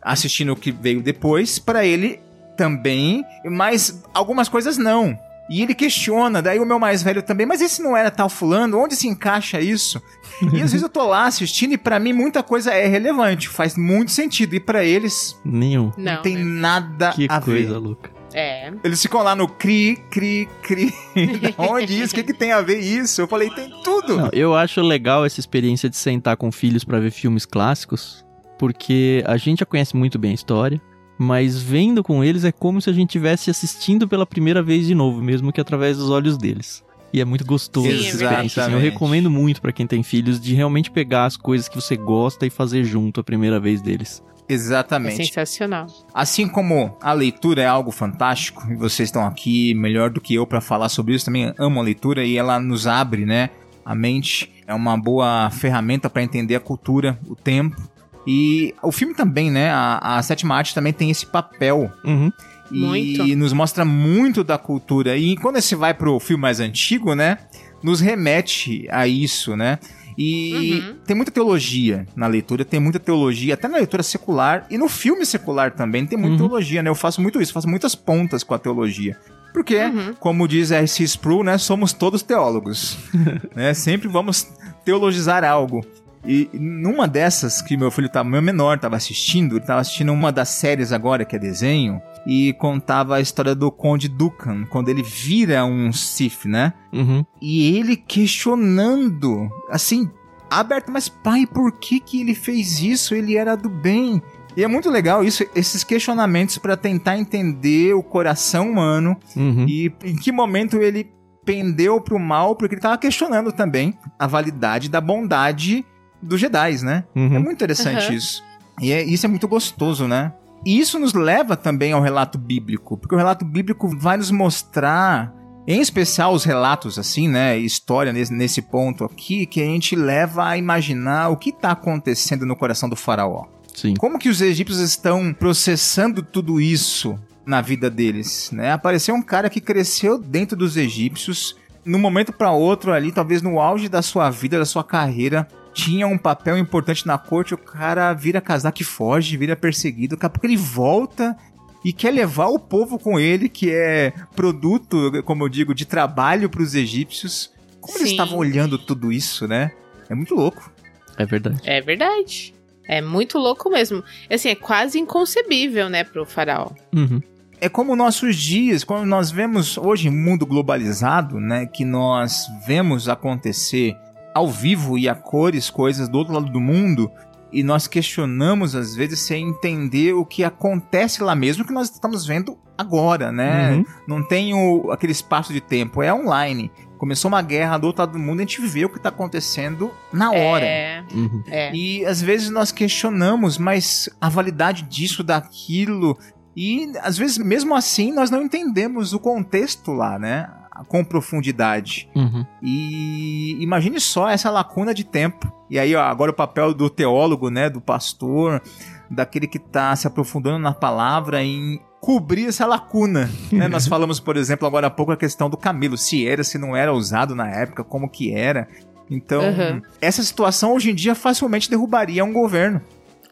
[0.00, 2.20] assistindo o que veio depois, pra ele
[2.56, 5.18] também, mas algumas coisas não.
[5.48, 8.78] E ele questiona, daí o meu mais velho também, mas esse não era tal fulano,
[8.78, 10.02] onde se encaixa isso?
[10.42, 13.76] E às vezes eu tô lá assistindo e pra mim muita coisa é relevante, faz
[13.76, 14.54] muito sentido.
[14.54, 15.92] E pra eles Nenhum.
[15.96, 16.42] não, Não, tem né?
[16.44, 17.78] nada Que a coisa ver.
[17.78, 18.10] louca.
[18.34, 18.70] É.
[18.84, 20.92] Eles ficam lá no cri, cri, cri.
[21.56, 22.12] Onde isso?
[22.12, 23.20] O que, que tem a ver isso?
[23.22, 24.16] Eu falei, tem tudo.
[24.16, 28.26] Não, eu acho legal essa experiência de sentar com filhos pra ver filmes clássicos,
[28.58, 30.78] porque a gente já conhece muito bem a história,
[31.18, 34.94] mas vendo com eles é como se a gente estivesse assistindo pela primeira vez de
[34.94, 36.84] novo, mesmo que através dos olhos deles.
[37.12, 38.62] E é muito gostoso Sim, essa é experiência.
[38.64, 38.72] assim.
[38.72, 42.44] eu recomendo muito pra quem tem filhos de realmente pegar as coisas que você gosta
[42.46, 44.22] e fazer junto a primeira vez deles.
[44.48, 45.16] É Exatamente.
[45.16, 45.86] sensacional.
[46.12, 50.46] Assim como a leitura é algo fantástico, e vocês estão aqui melhor do que eu
[50.46, 53.50] pra falar sobre isso, também amo a leitura e ela nos abre, né?
[53.84, 57.80] A mente é uma boa ferramenta pra entender a cultura, o tempo.
[58.26, 59.70] E o filme também, né?
[59.70, 62.32] A, a sétima arte também tem esse papel Uhum.
[62.72, 63.36] e Muito.
[63.36, 65.16] nos mostra muito da cultura.
[65.16, 67.38] E quando você vai pro filme mais antigo, né?
[67.82, 69.78] Nos remete a isso, né?
[70.18, 70.94] E Uhum.
[71.06, 75.24] tem muita teologia na leitura, tem muita teologia, até na leitura secular e no filme
[75.26, 76.48] secular também tem muita Uhum.
[76.48, 76.88] teologia, né?
[76.90, 79.16] Eu faço muito isso, faço muitas pontas com a teologia.
[79.52, 80.14] Porque, Uhum.
[80.18, 81.04] como diz R.C.
[81.04, 81.56] Sproul, né?
[81.58, 82.96] Somos todos teólogos.
[83.54, 83.72] né?
[83.72, 84.48] Sempre vamos
[84.84, 85.84] teologizar algo.
[86.26, 90.32] E numa dessas que meu filho tava, meu menor tava assistindo, ele tava assistindo uma
[90.32, 95.02] das séries agora, que é desenho, e contava a história do Conde Dukan, quando ele
[95.02, 96.72] vira um Sith, né?
[96.92, 97.24] Uhum.
[97.40, 100.10] E ele questionando, assim,
[100.50, 103.14] aberto, mas pai, por que que ele fez isso?
[103.14, 104.20] Ele era do bem.
[104.56, 109.66] E é muito legal isso, esses questionamentos para tentar entender o coração humano Uhum.
[109.68, 111.12] e em que momento ele
[111.44, 115.84] pendeu pro mal, porque ele tava questionando também a validade da bondade
[116.26, 117.04] dos Jedi, né?
[117.14, 117.28] É Uhum.
[117.40, 118.14] muito interessante Aham.
[118.14, 118.42] isso.
[118.80, 120.32] E é- isso é muito gostoso, né?
[120.64, 125.32] E isso nos leva também ao relato bíblico, porque o relato bíblico vai nos mostrar,
[125.66, 130.46] em especial os relatos assim, né, história nesse, nesse ponto aqui, que a gente leva
[130.48, 133.44] a imaginar o que está acontecendo no coração do faraó.
[133.74, 133.94] Sim.
[133.94, 137.18] Como que os egípcios estão processando tudo isso?
[137.48, 138.72] na vida deles, né?
[138.72, 143.60] Apareceu um cara que cresceu dentro dos egípcios, num momento para outro ali, talvez no
[143.60, 148.14] auge da sua vida, da sua carreira, tinha um papel importante na corte, o cara
[148.14, 151.36] vira casaco e foge, vira perseguido, daqui a pouco ele volta
[151.84, 156.48] e quer levar o povo com ele, que é produto, como eu digo, de trabalho
[156.48, 157.52] para os egípcios.
[157.78, 158.14] Como eles Sim.
[158.14, 159.70] estavam olhando tudo isso, né?
[160.08, 160.72] É muito louco.
[161.18, 161.60] É verdade.
[161.64, 162.54] É verdade.
[162.88, 164.02] É muito louco mesmo.
[164.30, 166.70] Assim, é quase inconcebível, né, pro faraó.
[166.94, 167.20] Uhum.
[167.60, 173.94] É como nossos dias, quando nós vemos hoje mundo globalizado, né, que nós vemos acontecer
[174.36, 177.10] ao vivo e a cores coisas do outro lado do mundo,
[177.50, 182.26] e nós questionamos às vezes sem entender o que acontece lá mesmo que nós estamos
[182.26, 183.72] vendo agora, né?
[183.72, 183.84] Uhum.
[184.06, 186.70] Não tem o, aquele espaço de tempo, é online.
[186.98, 189.90] Começou uma guerra do outro lado do mundo, a gente vê o que está acontecendo
[190.12, 190.66] na hora.
[190.66, 191.42] É, Uhum.
[191.46, 191.74] é.
[191.74, 196.18] E às vezes nós questionamos, mas a validade disso, daquilo.
[196.54, 200.46] E às vezes, mesmo assim, nós não entendemos o contexto lá, né?
[200.88, 202.08] Com profundidade.
[202.14, 202.44] Uhum.
[202.62, 205.50] E imagine só essa lacuna de tempo.
[205.70, 207.68] E aí, ó, agora o papel do teólogo, né?
[207.70, 208.62] Do pastor,
[209.10, 213.28] daquele que está se aprofundando na palavra em cobrir essa lacuna.
[213.50, 213.66] né?
[213.68, 216.76] Nós falamos, por exemplo, agora há pouco a questão do camelo, se era, se não
[216.76, 218.68] era usado na época, como que era.
[219.10, 219.82] Então, Uhum.
[220.00, 222.80] essa situação hoje em dia facilmente derrubaria um governo.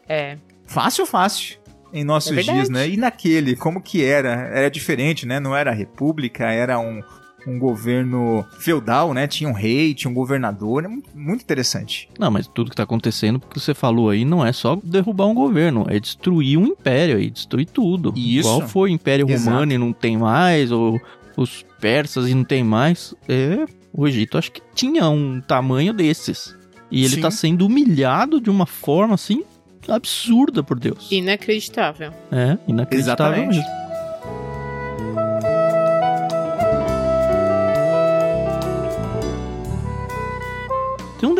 [0.07, 0.37] É.
[0.65, 1.57] Fácil, fácil.
[1.93, 2.87] Em nossos É dias, né?
[2.89, 4.29] E naquele, como que era?
[4.53, 5.39] Era diferente, né?
[5.39, 7.01] Não era república, era um,
[7.47, 9.27] um governo feudal, né?
[9.27, 10.83] Tinha um rei, tinha um governador.
[10.85, 12.09] É muito, muito interessante.
[12.19, 15.33] Não, mas tudo que tá acontecendo, porque você falou aí, não é só derrubar um
[15.33, 18.13] governo, é destruir um império aí, destruir tudo.
[18.15, 18.49] Isso.
[18.49, 19.49] Igual foi o Império Exato.
[19.49, 20.99] Romano e não tem mais, ou
[21.37, 23.13] os persas e não tem mais.
[23.27, 26.55] É, o Egito acho que tinha um tamanho desses.
[26.91, 27.21] E ele Sim.
[27.21, 29.43] tá sendo humilhado de uma forma assim
[29.87, 31.11] absurda por Deus.
[31.11, 32.11] Inacreditável.
[32.31, 33.57] É, inacreditável Exatamente.
[33.57, 33.84] mesmo.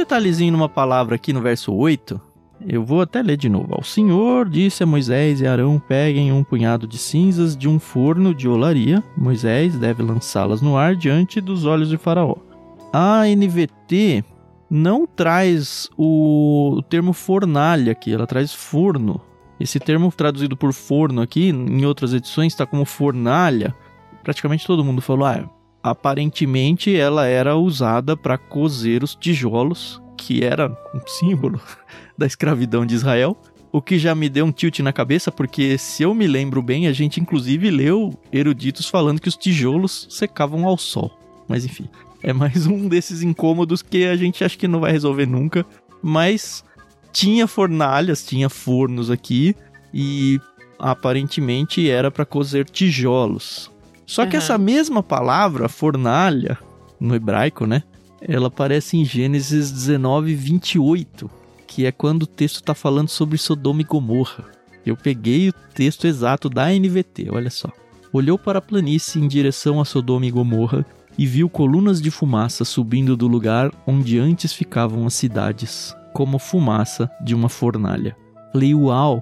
[0.06, 2.22] Detalhezinho numa palavra aqui no verso 8.
[2.68, 3.74] Eu vou até ler de novo.
[3.74, 8.34] Ao Senhor disse a Moisés e Arão: peguem um punhado de cinzas de um forno
[8.34, 9.04] de olaria.
[9.18, 12.36] Moisés deve lançá-las no ar diante dos olhos de Faraó.
[12.94, 14.24] A NVT
[14.70, 19.20] não traz o, o termo fornalha aqui, ela traz forno.
[19.60, 23.74] Esse termo traduzido por forno aqui, em outras edições, está como fornalha.
[24.24, 25.50] Praticamente todo mundo falou, ah,
[25.86, 31.62] aparentemente ela era usada para cozer os tijolos, que era um símbolo
[32.17, 33.38] da escravidão de Israel.
[33.71, 36.88] O que já me deu um tilt na cabeça, porque se eu me lembro bem,
[36.88, 41.19] a gente inclusive leu eruditos falando que os tijolos secavam ao sol.
[41.48, 41.88] Mas enfim,
[42.24, 45.63] é mais um desses incômodos que a gente acha que não vai resolver nunca.
[46.02, 46.63] Mas
[47.13, 49.56] tinha fornalhas, tinha fornos aqui
[49.93, 50.39] e
[50.80, 53.69] aparentemente era para cozer tijolos.
[54.06, 54.44] Só que Aham.
[54.44, 56.58] essa mesma palavra, fornalha,
[57.00, 57.84] no hebraico, né?
[58.22, 61.30] Ela aparece em Gênesis 19, 28,
[61.68, 64.46] que é quando o texto está falando sobre Sodoma e Gomorra.
[64.86, 67.70] Eu peguei o texto exato da NVT, olha só.
[68.13, 70.86] Olhou para a planície em direção a Sodoma e Gomorra
[71.18, 77.10] e viu colunas de fumaça subindo do lugar onde antes ficavam as cidades, como fumaça
[77.24, 78.15] de uma fornalha.
[78.52, 79.22] Falei, uau!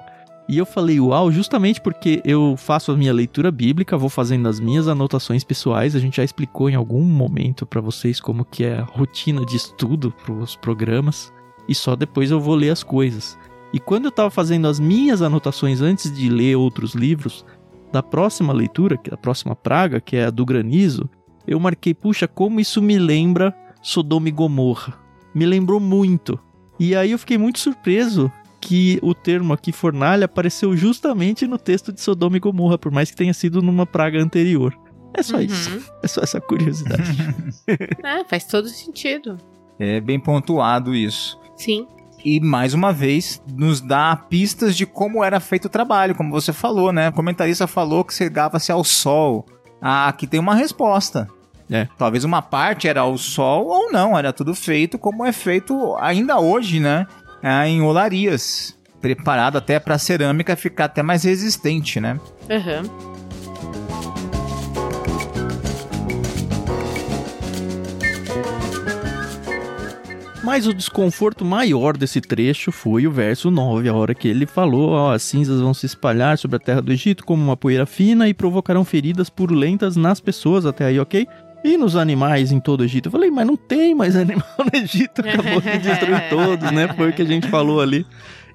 [0.53, 4.59] E eu falei uau justamente porque eu faço a minha leitura bíblica, vou fazendo as
[4.59, 8.77] minhas anotações pessoais, a gente já explicou em algum momento para vocês como que é
[8.77, 11.33] a rotina de estudo para os programas,
[11.67, 13.35] e só depois eu vou ler as coisas.
[13.73, 17.43] E quando eu estava fazendo as minhas anotações antes de ler outros livros,
[17.91, 21.09] da próxima leitura, que é a próxima praga, que é a do granizo,
[21.47, 24.93] eu marquei, puxa, como isso me lembra Sodoma e Gomorra.
[25.33, 26.39] Me lembrou muito.
[26.79, 28.31] E aí eu fiquei muito surpreso
[28.63, 33.11] que o termo aqui fornalha apareceu justamente no texto de Sodoma e Gomorra, por mais
[33.11, 34.73] que tenha sido numa praga anterior.
[35.13, 35.69] É só isso.
[35.69, 35.83] Uhum.
[36.01, 37.03] É só essa curiosidade.
[38.03, 39.37] É, faz todo sentido.
[39.79, 41.39] É bem pontuado isso.
[41.55, 41.87] Sim.
[42.23, 46.51] E mais uma vez, nos dá pistas de como era feito o trabalho, como você
[46.51, 47.09] falou, né?
[47.09, 49.45] O comentarista falou que cegava-se ao sol.
[49.81, 51.27] Ah, aqui tem uma resposta.
[51.71, 51.87] É.
[51.97, 56.39] Talvez uma parte era ao sol ou não, era tudo feito como é feito ainda
[56.39, 57.07] hoje, né?
[57.45, 58.73] Ah, em olarias.
[59.01, 62.17] Preparado até para a cerâmica ficar até mais resistente, né?
[62.49, 62.83] Aham.
[70.41, 74.91] Mas o desconforto maior desse trecho foi o verso 9, a hora que ele falou:
[74.91, 78.27] ó, as cinzas vão se espalhar sobre a terra do Egito como uma poeira fina
[78.29, 80.65] e provocarão feridas purulentas nas pessoas.
[80.65, 81.27] Até aí, ok?
[81.63, 83.07] E nos animais em todo o Egito?
[83.07, 86.87] Eu falei, mas não tem mais animal no Egito, acabou de destruir todos, né?
[86.89, 88.05] Foi o que a gente falou ali.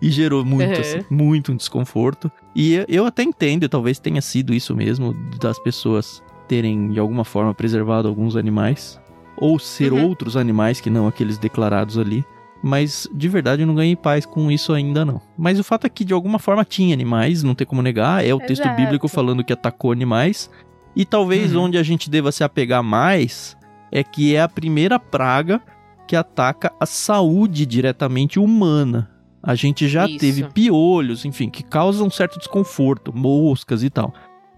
[0.01, 0.81] E gerou muito, Uhum.
[0.81, 2.31] assim, muito um desconforto.
[2.55, 7.53] E eu- até entendo, talvez tenha sido isso mesmo, das pessoas terem de alguma forma
[7.53, 9.01] preservado alguns animais.
[9.37, 10.07] Ou ser Uhum.
[10.09, 12.25] outros animais que não aqueles declarados ali.
[12.63, 15.21] Mas de verdade eu não ganhei paz com isso ainda não.
[15.37, 18.25] Mas o fato é que de alguma forma tinha animais, não tem como negar.
[18.25, 18.77] É o texto Exato.
[18.81, 20.51] bíblico falando que atacou animais.
[20.97, 21.65] E talvez Uhum.
[21.65, 23.57] onde a gente deva se apegar mais
[23.93, 25.61] é que é a primeira praga
[26.07, 29.11] que ataca a saúde diretamente humana.
[29.43, 30.19] A gente já Isso.
[30.19, 34.13] teve piolhos, enfim, que causam um certo desconforto, moscas e tal,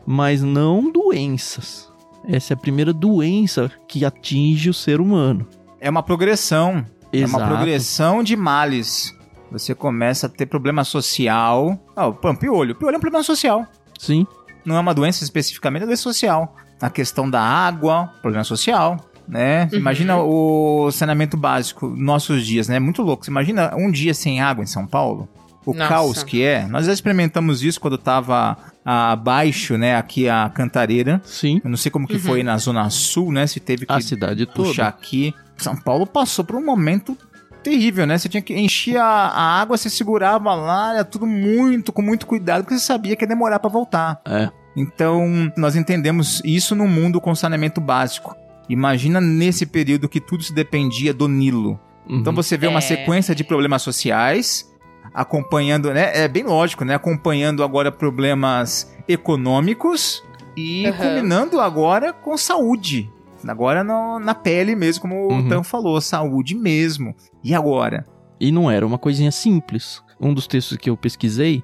[0.06, 1.92] mas não doenças.
[2.26, 5.46] Essa é a primeira doença que atinge o ser humano.
[5.80, 6.84] É uma progressão.
[7.12, 7.46] É uma Exato.
[7.46, 9.16] progressão de males.
[9.50, 11.78] Você começa a ter problema social.
[11.96, 12.74] Ah, o piolho.
[12.74, 13.66] Piolho é um problema social.
[13.98, 14.26] Sim,
[14.64, 16.56] Não é uma doença especificamente, é uma doença social.
[16.80, 18.96] A questão da água, problema social.
[19.28, 19.68] Né?
[19.72, 19.78] Uhum.
[19.78, 22.80] Imagina o saneamento básico nossos dias, né?
[22.80, 23.24] Muito louco.
[23.24, 25.28] Você imagina um dia sem água em São Paulo?
[25.64, 25.88] O Nossa.
[25.88, 26.66] caos que é.
[26.66, 29.94] Nós já experimentamos isso quando tava abaixo, né?
[29.94, 31.20] Aqui a Cantareira.
[31.24, 31.60] sim.
[31.62, 32.20] Eu não sei como que Uhum.
[32.20, 33.46] foi na Zona Sul, né?
[33.46, 35.04] Se teve que A cidade puxar toda.
[35.04, 35.34] aqui.
[35.56, 37.16] São Paulo passou por um momento
[37.60, 38.18] terrível, né?
[38.18, 42.26] Você tinha que encher a, a água, você segurava lá, era tudo muito, com muito
[42.26, 44.20] cuidado, porque você sabia que ia demorar pra voltar.
[44.26, 44.50] É.
[44.76, 48.34] Então, nós entendemos isso no mundo com saneamento básico.
[48.68, 51.78] Imagina nesse período que tudo se dependia do Nilo.
[52.08, 52.36] Então Uhum.
[52.36, 52.82] você vê uma É.
[52.82, 54.64] sequência de problemas sociais,
[55.12, 56.10] acompanhando, né?
[56.14, 56.94] É bem lógico, né?
[56.94, 60.22] Acompanhando agora problemas econômicos
[60.56, 60.92] e Uhum.
[60.96, 63.10] culminando agora com saúde.
[63.48, 65.46] Agora no- na pele mesmo, como Uhum.
[65.46, 67.14] o Tan falou, saúde mesmo.
[67.42, 68.04] E agora?
[68.40, 70.02] E não era uma coisinha simples.
[70.20, 71.62] Um dos textos que eu pesquisei,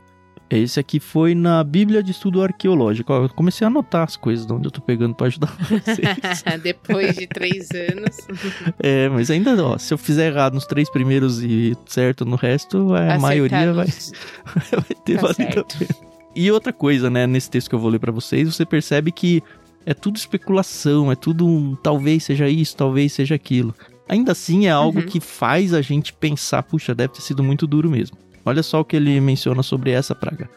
[0.49, 3.13] esse aqui foi na Bíblia de Estudo Arqueológico.
[3.13, 6.43] Eu comecei a anotar as coisas de onde eu tô pegando pra ajudar vocês.
[6.63, 8.17] Depois de três anos.
[8.83, 12.95] é, mas ainda, ó, se eu fizer errado nos três primeiros e certo no resto,
[12.95, 13.87] a maioria vai,
[14.73, 15.75] vai ter Tá valido certo.
[15.75, 16.07] a pena.
[16.39, 19.43] E outra coisa, né, nesse texto que eu vou ler pra vocês, você percebe que
[19.87, 23.75] é tudo especulação, é tudo um talvez seja isso, talvez seja aquilo.
[24.09, 25.07] Ainda assim é algo Uhum.
[25.07, 28.19] que faz a gente pensar, puxa, deve ter sido muito duro mesmo.
[28.45, 30.49] Olha só o que ele menciona sobre essa praga.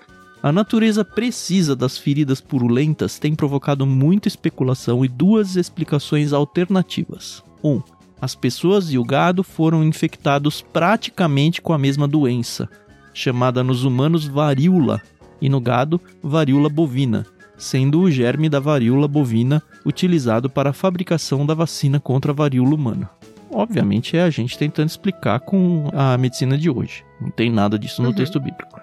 [0.41, 7.43] A natureza precisa das feridas purulentas tem provocado muita especulação e duas explicações alternativas.
[7.63, 7.69] 1.
[7.71, 7.81] Um,
[8.21, 12.69] as pessoas e o gado foram infectados praticamente com a mesma doença,
[13.13, 15.01] chamada nos humanos varíola
[15.41, 17.25] e no gado varíola bovina,
[17.59, 22.73] sendo o germe da varíola bovina utilizado para a fabricação da vacina contra a varíola
[22.73, 23.09] humana.
[23.51, 27.03] Obviamente é a gente tentando explicar com a medicina de hoje.
[27.19, 28.15] Não tem nada disso no Uhum.
[28.15, 28.79] texto bíblico.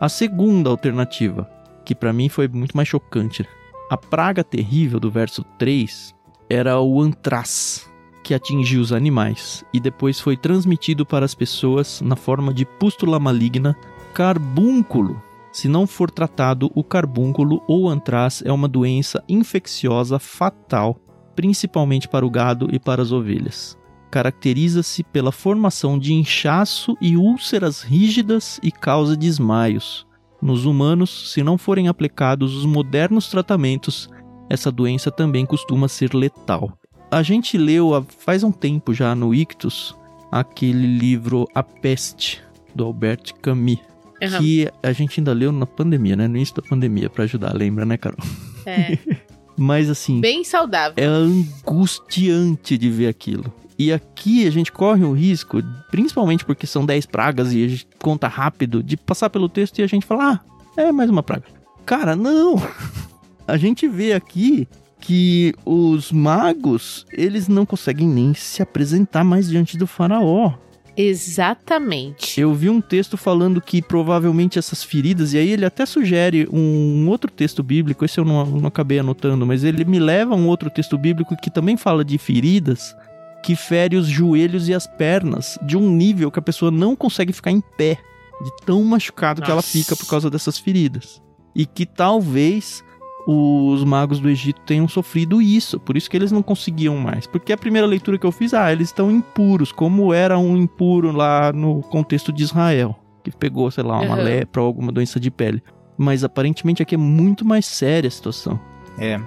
[0.00, 1.48] A segunda alternativa,
[1.84, 3.46] que para mim foi muito mais chocante,
[3.90, 6.14] a praga terrível do verso 3
[6.48, 7.90] era o antraz,
[8.22, 13.18] que atingiu os animais e depois foi transmitido para as pessoas na forma de pústula
[13.18, 13.76] maligna
[14.14, 15.20] carbúnculo.
[15.52, 20.96] Se não for tratado, o carbúnculo ou antraz é uma doença infecciosa fatal,
[21.36, 23.76] principalmente para o gado e para as ovelhas.
[24.10, 30.06] Caracteriza-se pela formação de inchaço e úlceras rígidas e causa desmaios.
[30.40, 34.08] Nos humanos, se não forem aplicados os modernos tratamentos,
[34.50, 36.72] essa doença também costuma ser letal.
[37.10, 39.94] A gente leu há- faz um tempo já no Ictus
[40.30, 42.42] aquele livro A Peste,
[42.74, 43.78] do Albert Camus,
[44.22, 44.38] Aham.
[44.38, 46.28] que a gente ainda leu na pandemia, né?
[46.28, 48.18] No início da pandemia, pra ajudar, lembra, né, Carol?
[48.64, 48.96] É,
[49.56, 50.94] Mas assim, bem saudável.
[50.96, 53.52] é angustiante de ver aquilo.
[53.78, 57.86] E aqui a gente corre o risco, principalmente porque são 10 pragas e a gente
[57.98, 60.44] conta rápido, de passar pelo texto e a gente falar,
[60.76, 61.44] ah, é mais uma praga.
[61.84, 62.56] Cara, não!
[63.46, 64.68] A gente vê aqui
[65.00, 70.52] que os magos, eles não conseguem nem se apresentar mais diante do faraó.
[70.96, 72.40] Exatamente.
[72.40, 77.08] Eu vi um texto falando que provavelmente essas feridas, e aí ele até sugere um
[77.08, 80.46] outro texto bíblico, esse eu não, não acabei anotando, mas ele me leva a um
[80.46, 82.94] outro texto bíblico que também fala de feridas
[83.42, 87.32] que fere os joelhos e as pernas de um nível que a pessoa não consegue
[87.32, 87.98] ficar em pé,
[88.42, 89.68] de tão machucado que ela Nossa.
[89.68, 91.20] fica por causa dessas feridas.
[91.54, 92.82] E que talvez
[93.26, 97.26] os magos do Egito tenham sofrido isso, por isso que eles não conseguiam mais.
[97.26, 101.12] Porque a primeira leitura que eu fiz, ah, eles estão impuros, como era um impuro
[101.12, 104.22] lá no contexto de Israel, que pegou, sei lá, uma Uhum.
[104.24, 105.62] lepra ou alguma doença de pele.
[105.96, 108.58] Mas aparentemente aqui é muito mais séria a situação.
[108.98, 109.20] É.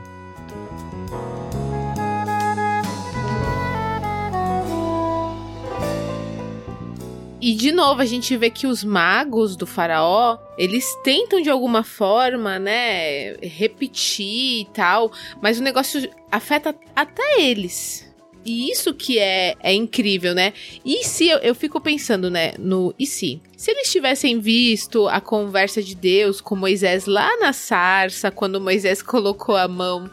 [7.45, 11.83] E de novo a gente vê que os magos do faraó, eles tentam de alguma
[11.83, 18.11] forma, né, repetir e tal, mas o negócio afeta até eles.
[18.43, 20.53] E isso que é, é incrível, né?
[20.83, 23.39] E se eu, eu fico pensando, né, no e se?
[23.55, 29.01] Se eles tivessem visto a conversa de Deus com Moisés lá na sarça, quando Moisés
[29.05, 30.09] colocou a mão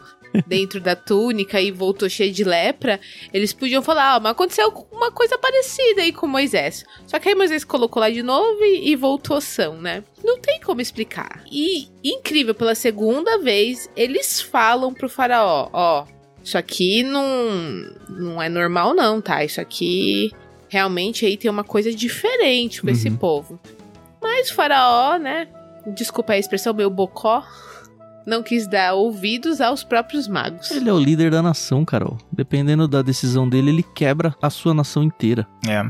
[0.47, 2.99] dentro da túnica e voltou cheio de lepra,
[3.33, 6.85] eles podiam falar, ah, mas aconteceu uma coisa parecida aí com Moisés.
[7.05, 10.03] Só que aí Moisés colocou lá de novo e, e voltou são, né?
[10.23, 11.43] Não tem como explicar.
[11.51, 16.05] E incrível, pela segunda vez, eles falam pro faraó, ó,
[16.43, 17.25] isso aqui não,
[18.09, 19.43] não é normal, não, tá?
[19.43, 20.31] Isso aqui
[20.67, 22.93] realmente aí tem uma coisa diferente com uhum.
[22.93, 23.59] esse povo.
[24.21, 25.47] Mas o faraó, né?
[25.87, 27.45] Desculpa a expressão, meu bocó.
[28.25, 30.71] Não quis dar ouvidos aos próprios magos.
[30.71, 32.17] Ele é o líder da nação, Carol.
[32.31, 35.47] Dependendo da decisão dele, ele quebra a sua nação inteira.
[35.67, 35.85] É.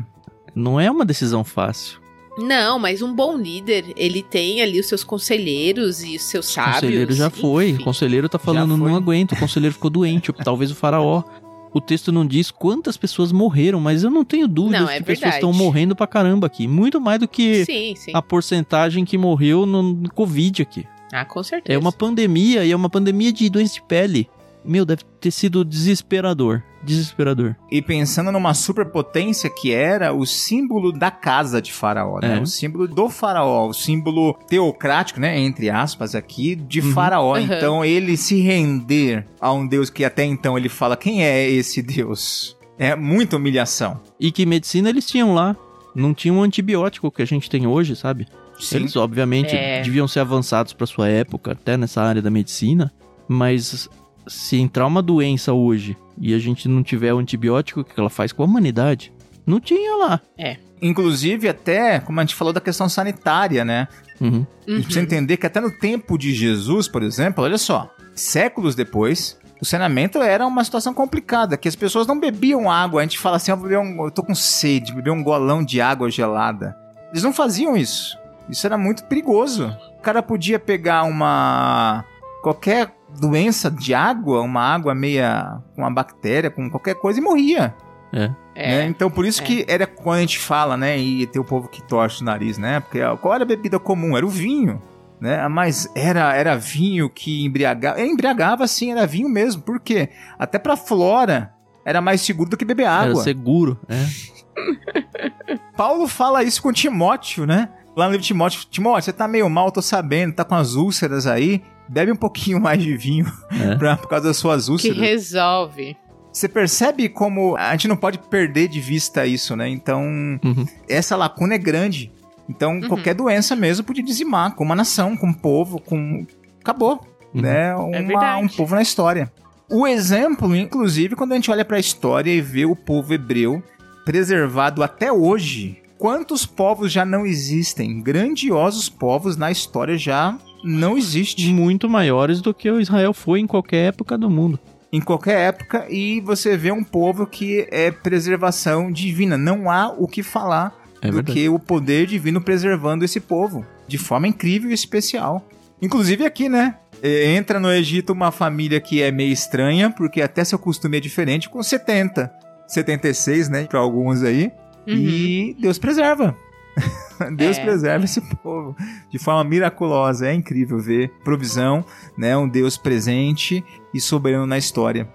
[0.55, 2.01] Não é uma decisão fácil.
[2.37, 6.77] Não, mas um bom líder, ele tem ali os seus conselheiros e os seus sábios.
[6.77, 7.69] O conselheiro já foi.
[7.69, 7.81] Enfim.
[7.81, 9.33] O conselheiro tá falando, não aguento.
[9.33, 10.33] O conselheiro ficou doente.
[10.43, 11.23] Talvez o faraó.
[11.71, 15.03] O texto não diz quantas pessoas morreram, mas eu não tenho dúvidas não, é que
[15.03, 15.19] verdade.
[15.19, 16.67] pessoas estão morrendo pra caramba aqui.
[16.67, 18.11] Muito mais do que sim, sim.
[18.13, 20.85] a porcentagem que morreu no Covid aqui.
[21.13, 21.77] Ah, com certeza.
[21.77, 24.27] É uma pandemia e é uma pandemia de doença de pele.
[24.65, 26.63] Meu, deve ter sido desesperador.
[26.83, 27.55] Desesperador.
[27.71, 32.37] E pensando numa superpotência que era o símbolo da casa de Faraó, né?
[32.37, 32.41] É.
[32.41, 35.39] O símbolo do Faraó, o símbolo teocrático, né?
[35.39, 36.91] Entre aspas aqui, de uhum.
[36.93, 37.35] Faraó.
[37.35, 37.39] Uhum.
[37.39, 41.81] Então ele se render a um Deus que até então ele fala: quem é esse
[41.81, 42.57] Deus?
[42.77, 44.01] É muita humilhação.
[44.19, 45.55] E que medicina eles tinham lá?
[45.95, 48.27] Não tinha um antibiótico que a gente tem hoje, sabe?
[48.59, 48.77] Sim.
[48.77, 49.81] Eles, obviamente, é.
[49.81, 52.91] deviam ser avançados para sua época, até nessa área da medicina,
[53.27, 53.89] mas
[54.27, 58.09] se entrar uma doença hoje e a gente não tiver o antibiótico, o que ela
[58.09, 59.11] faz com a humanidade?
[59.45, 60.21] Não tinha lá.
[60.37, 60.57] É.
[60.81, 63.87] Inclusive, até, como a gente falou da questão sanitária, né?
[64.19, 64.45] Uhum.
[64.67, 64.83] uhum.
[64.83, 69.65] Você entender que até no tempo de Jesus, por exemplo, olha só, séculos depois, o
[69.65, 72.99] saneamento era uma situação complicada, que as pessoas não bebiam água.
[72.99, 76.09] A gente fala assim, eu, um, eu tô com sede, beber um golão de água
[76.09, 76.75] gelada.
[77.11, 78.17] Eles não faziam isso.
[78.49, 79.75] Isso era muito perigoso.
[79.97, 82.03] O cara podia pegar uma
[82.41, 87.73] qualquer doença de água, uma água meia com uma bactéria, com qualquer coisa e morria.
[88.11, 88.29] É.
[88.55, 88.85] Né?
[88.85, 89.45] Então por isso é.
[89.45, 92.57] que era quando a gente fala, né, e tem o povo que torce o nariz,
[92.57, 92.79] né?
[92.79, 94.15] Porque qual era a bebida comum?
[94.15, 94.81] Era o vinho.
[95.19, 95.47] Né?
[95.47, 97.99] Mas era, era vinho que embriagava.
[97.99, 99.61] É, embriagava sim, era vinho mesmo.
[99.61, 100.09] Por quê?
[100.37, 101.53] Até pra flora
[101.85, 103.13] era mais seguro do que beber água.
[103.13, 104.33] Era seguro, é.
[105.75, 107.69] Paulo fala isso com Timóteo, né?
[107.95, 110.75] Lá no livro de Timóteo, Timóteo, você tá meio mal, tô sabendo, tá com as
[110.75, 113.75] úlceras aí bebe um pouquinho mais de vinho é.
[113.75, 114.97] pra, por causa das suas úlceras.
[114.97, 115.97] Que resolve.
[116.31, 119.69] Você percebe como a gente não pode perder de vista isso, né?
[119.69, 120.01] Então,
[120.43, 120.65] uhum.
[120.89, 122.11] essa lacuna é grande.
[122.49, 122.87] Então, uhum.
[122.87, 126.25] qualquer doença mesmo podia dizimar com uma nação, com um povo, com.
[126.59, 126.99] Acabou.
[127.33, 127.41] Uhum.
[127.41, 127.67] Né?
[127.69, 129.31] É uma, é um povo na história.
[129.69, 133.61] O exemplo, inclusive, quando a gente olha para a história e vê o povo hebreu
[134.03, 138.01] preservado até hoje, quantos povos já não existem?
[138.01, 141.47] Grandiosos povos na história já não existe.
[141.47, 144.59] Muito maiores do que o Israel foi em qualquer época do mundo.
[144.91, 149.37] Em qualquer época, e você vê um povo que é preservação divina.
[149.37, 151.39] Não há o que falar é do verdade.
[151.39, 155.47] que o poder divino preservando esse povo de forma incrível e especial.
[155.81, 156.75] Inclusive aqui, né?
[157.01, 160.99] É, entra no Egito uma família que é meio estranha, porque até seu costume é
[160.99, 162.29] diferente, com 70,
[162.67, 163.63] 76, né?
[163.63, 164.51] Para alguns aí.
[164.87, 164.95] Uhum.
[164.95, 166.35] E Deus preserva.
[167.35, 167.63] Deus é.
[167.63, 168.75] preserva esse povo
[169.09, 170.27] de forma miraculosa.
[170.27, 171.85] É incrível ver provisão,
[172.17, 172.35] né?
[172.35, 173.63] Um Deus presente
[173.93, 175.07] e soberano na história.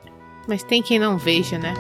[0.46, 1.74] Mas tem quem não veja, né?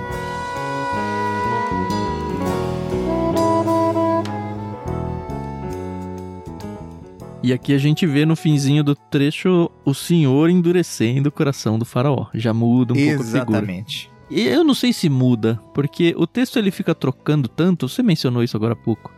[7.42, 11.84] E aqui a gente vê no finzinho do trecho o Senhor endurecendo o coração do
[11.84, 12.26] faraó.
[12.34, 13.16] Já muda um Exatamente.
[13.16, 13.58] pouco a figura.
[13.58, 14.17] Exatamente.
[14.30, 18.42] E eu não sei se muda, porque o texto ele fica trocando tanto, você mencionou
[18.42, 19.10] isso agora há pouco,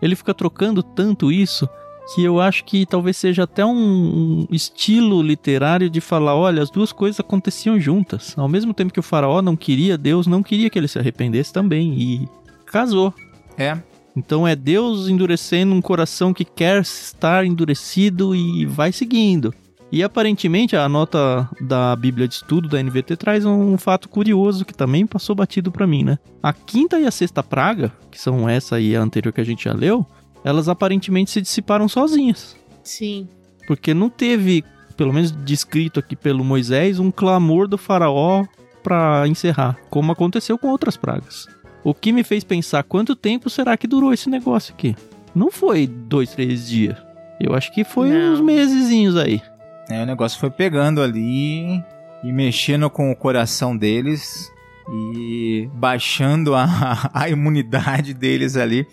[0.00, 1.68] ele fica trocando tanto isso
[2.14, 6.70] que eu acho que talvez seja até um, um, estilo literário de falar, olha, as
[6.70, 8.34] duas coisas aconteciam juntas.
[8.38, 11.52] Ao mesmo tempo que o faraó não queria, Deus não queria que ele se arrependesse
[11.52, 12.28] também e
[12.64, 13.12] casou.
[13.58, 13.76] É.
[14.16, 19.52] Então é Deus endurecendo um coração que quer estar endurecido e vai seguindo.
[19.90, 24.74] E aparentemente a nota da Bíblia de Estudo da NVT traz um fato curioso que
[24.74, 26.18] também passou batido para mim, né?
[26.42, 29.64] A quinta e a sexta praga, que são essa e a anterior que a gente
[29.64, 30.04] já leu,
[30.44, 32.54] elas aparentemente se dissiparam sozinhas.
[32.84, 33.28] Sim.
[33.66, 34.62] Porque não teve,
[34.94, 38.44] pelo menos descrito aqui pelo Moisés, um clamor do faraó
[38.82, 41.46] para encerrar, como aconteceu com outras pragas.
[41.82, 44.94] O que me fez pensar quanto tempo será que durou esse negócio aqui?
[45.34, 46.96] Não foi dois, três dias.
[47.40, 48.34] Eu acho que foi Não.
[48.34, 49.40] uns mesezinhos aí.
[49.88, 51.82] É, o negócio foi pegando ali
[52.22, 54.52] e mexendo com o coração deles
[54.90, 58.86] e baixando a, a imunidade deles ali.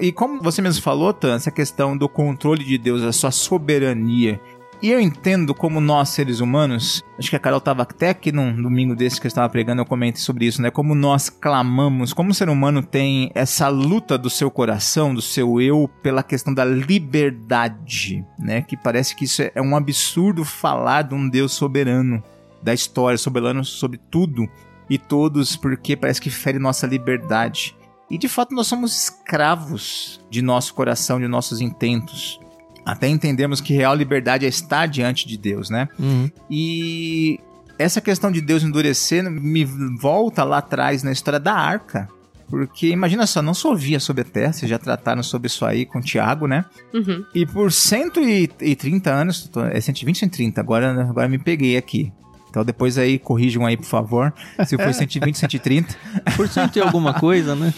[0.00, 4.40] E como você mesmo falou, Tan, essa questão do controle de Deus, a sua soberania.
[4.82, 8.62] E eu entendo como nós, seres humanos, acho que a Carol estava até aqui num
[8.62, 10.70] domingo desse que eu estava pregando, eu comentei sobre isso, né?
[10.70, 15.60] Como nós clamamos, como o ser humano tem essa luta do seu coração, do seu
[15.60, 18.62] eu, pela questão da liberdade, né?
[18.62, 22.22] Que parece que isso é um absurdo falar de um Deus soberano
[22.62, 24.48] da história, soberano sobre tudo
[24.88, 27.76] e todos, porque parece que fere nossa liberdade.
[28.10, 32.40] E de fato nós somos escravos de nosso coração, de nossos intentos.
[32.92, 35.88] Até entendemos que real liberdade é estar diante de Deus, né?
[35.98, 36.30] Uhum.
[36.50, 37.38] E
[37.78, 42.08] essa questão de Deus endurecer me volta lá atrás na história da arca.
[42.48, 46.00] Porque imagina só, não chovia sobre a terra, vocês já trataram sobre isso aí com
[46.00, 46.64] o Tiago, né?
[46.92, 47.24] Uhum.
[47.32, 52.12] E por 130 anos, tô- é 120, 130, agora, agora me peguei aqui.
[52.48, 54.34] Então depois aí corrijam aí, por favor,
[54.66, 55.94] se foi 120, 130.
[56.36, 57.72] Por cento e alguma coisa, né?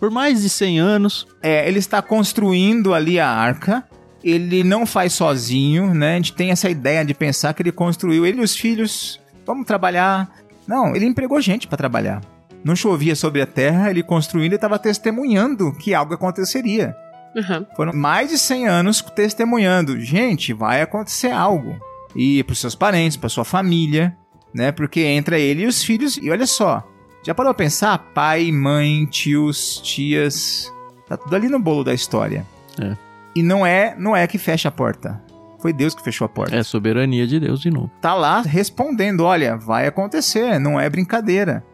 [0.00, 1.26] Por mais de 100 anos.
[1.42, 3.84] É, ele está construindo ali a arca.
[4.24, 6.14] Ele não faz sozinho, né?
[6.14, 9.20] A gente tem essa ideia de pensar que ele construiu ele e os filhos.
[9.46, 10.30] Vamos trabalhar.
[10.66, 12.22] Não, ele empregou gente para trabalhar.
[12.64, 16.96] Não chovia sobre a terra, ele construindo e estava testemunhando que algo aconteceria.
[17.36, 17.66] Uhum.
[17.76, 20.00] Foram mais de 100 anos testemunhando.
[20.00, 21.78] Gente, vai acontecer algo.
[22.16, 24.16] E para seus parentes, para sua família,
[24.54, 24.72] né?
[24.72, 26.16] Porque entra ele e os filhos.
[26.16, 26.82] E olha só,
[27.22, 27.98] já parou a pensar?
[28.14, 30.72] Pai, mãe, tios, tias.
[31.06, 32.46] Tá tudo ali no bolo da história.
[32.80, 32.96] É.
[33.34, 35.20] E não é, não é que fecha a porta.
[35.60, 36.54] Foi Deus que fechou a porta.
[36.54, 37.90] É soberania de Deus de novo.
[38.00, 41.64] Tá lá respondendo: olha, vai acontecer, não é brincadeira.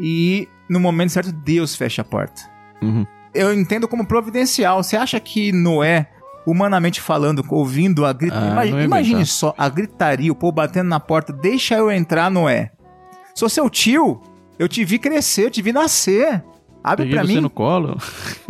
[0.00, 2.40] E no momento certo, Deus fecha a porta
[2.80, 3.06] Uhum.
[3.34, 4.82] eu entendo como providencial.
[4.82, 6.08] Você acha que Noé,
[6.46, 8.48] humanamente falando, ouvindo a gritaria.
[8.48, 9.32] Ah, imagine, não ia imagine aguentar.
[9.32, 12.70] só a gritaria, o povo batendo na porta, deixa eu entrar, Noé.
[13.34, 14.20] Sou seu tio,
[14.58, 16.42] eu te vi crescer, eu te vi nascer.
[16.82, 17.96] Abre Peguei pra você mim, no colo.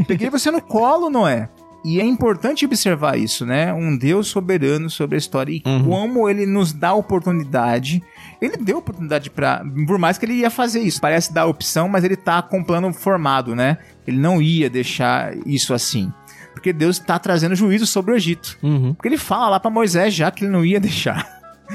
[0.06, 1.48] peguei você no colo, Noé.
[1.84, 3.72] E é importante observar isso, né?
[3.72, 5.84] Um Deus soberano sobre a história e Uhum.
[5.84, 8.02] como ele nos dá oportunidade.
[8.40, 9.64] Ele deu oportunidade pra.
[9.86, 11.00] Por mais que ele ia fazer isso.
[11.00, 13.78] Parece dar opção, mas ele tá com um plano formado, né?
[14.06, 16.12] Ele não ia deixar isso assim.
[16.52, 18.56] Porque Deus tá trazendo juízo sobre o Egito.
[18.62, 18.94] Uhum.
[18.94, 21.26] Porque ele fala lá pra Moisés já que ele não ia deixar.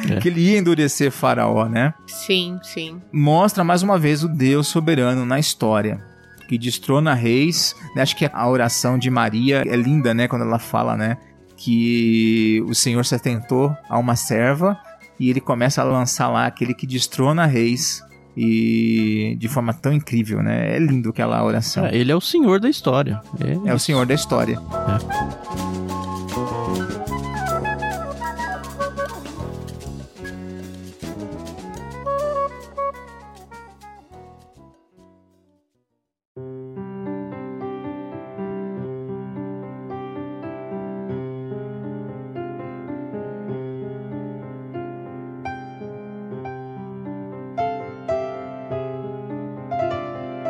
[0.10, 0.18] É.
[0.22, 1.91] Que ele ia endurecer Faraó, né?
[2.05, 3.01] Sim, sim.
[3.12, 5.99] mostra mais uma vez o Deus soberano na história.
[6.47, 7.75] Que destrona reis.
[7.95, 8.01] né?
[8.01, 10.27] Acho que a oração de Maria é linda, né?
[10.27, 11.17] Quando ela fala, né?
[11.55, 14.77] Que o Senhor se atentou a uma serva
[15.19, 18.03] e ele começa a lançar lá aquele que destrona reis.
[18.39, 20.75] E de forma tão incrível, né?
[20.75, 21.87] É lindo aquela oração.
[21.87, 23.19] É, ele é o senhor da história.
[23.65, 24.59] É o Senhor da história.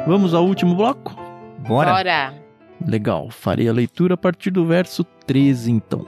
[0.08, 1.14] Vamos ao último bloco?
[1.68, 1.92] Bora?
[1.92, 2.34] Bora.
[2.88, 6.06] Legal, farei a leitura a partir do verso 13, então.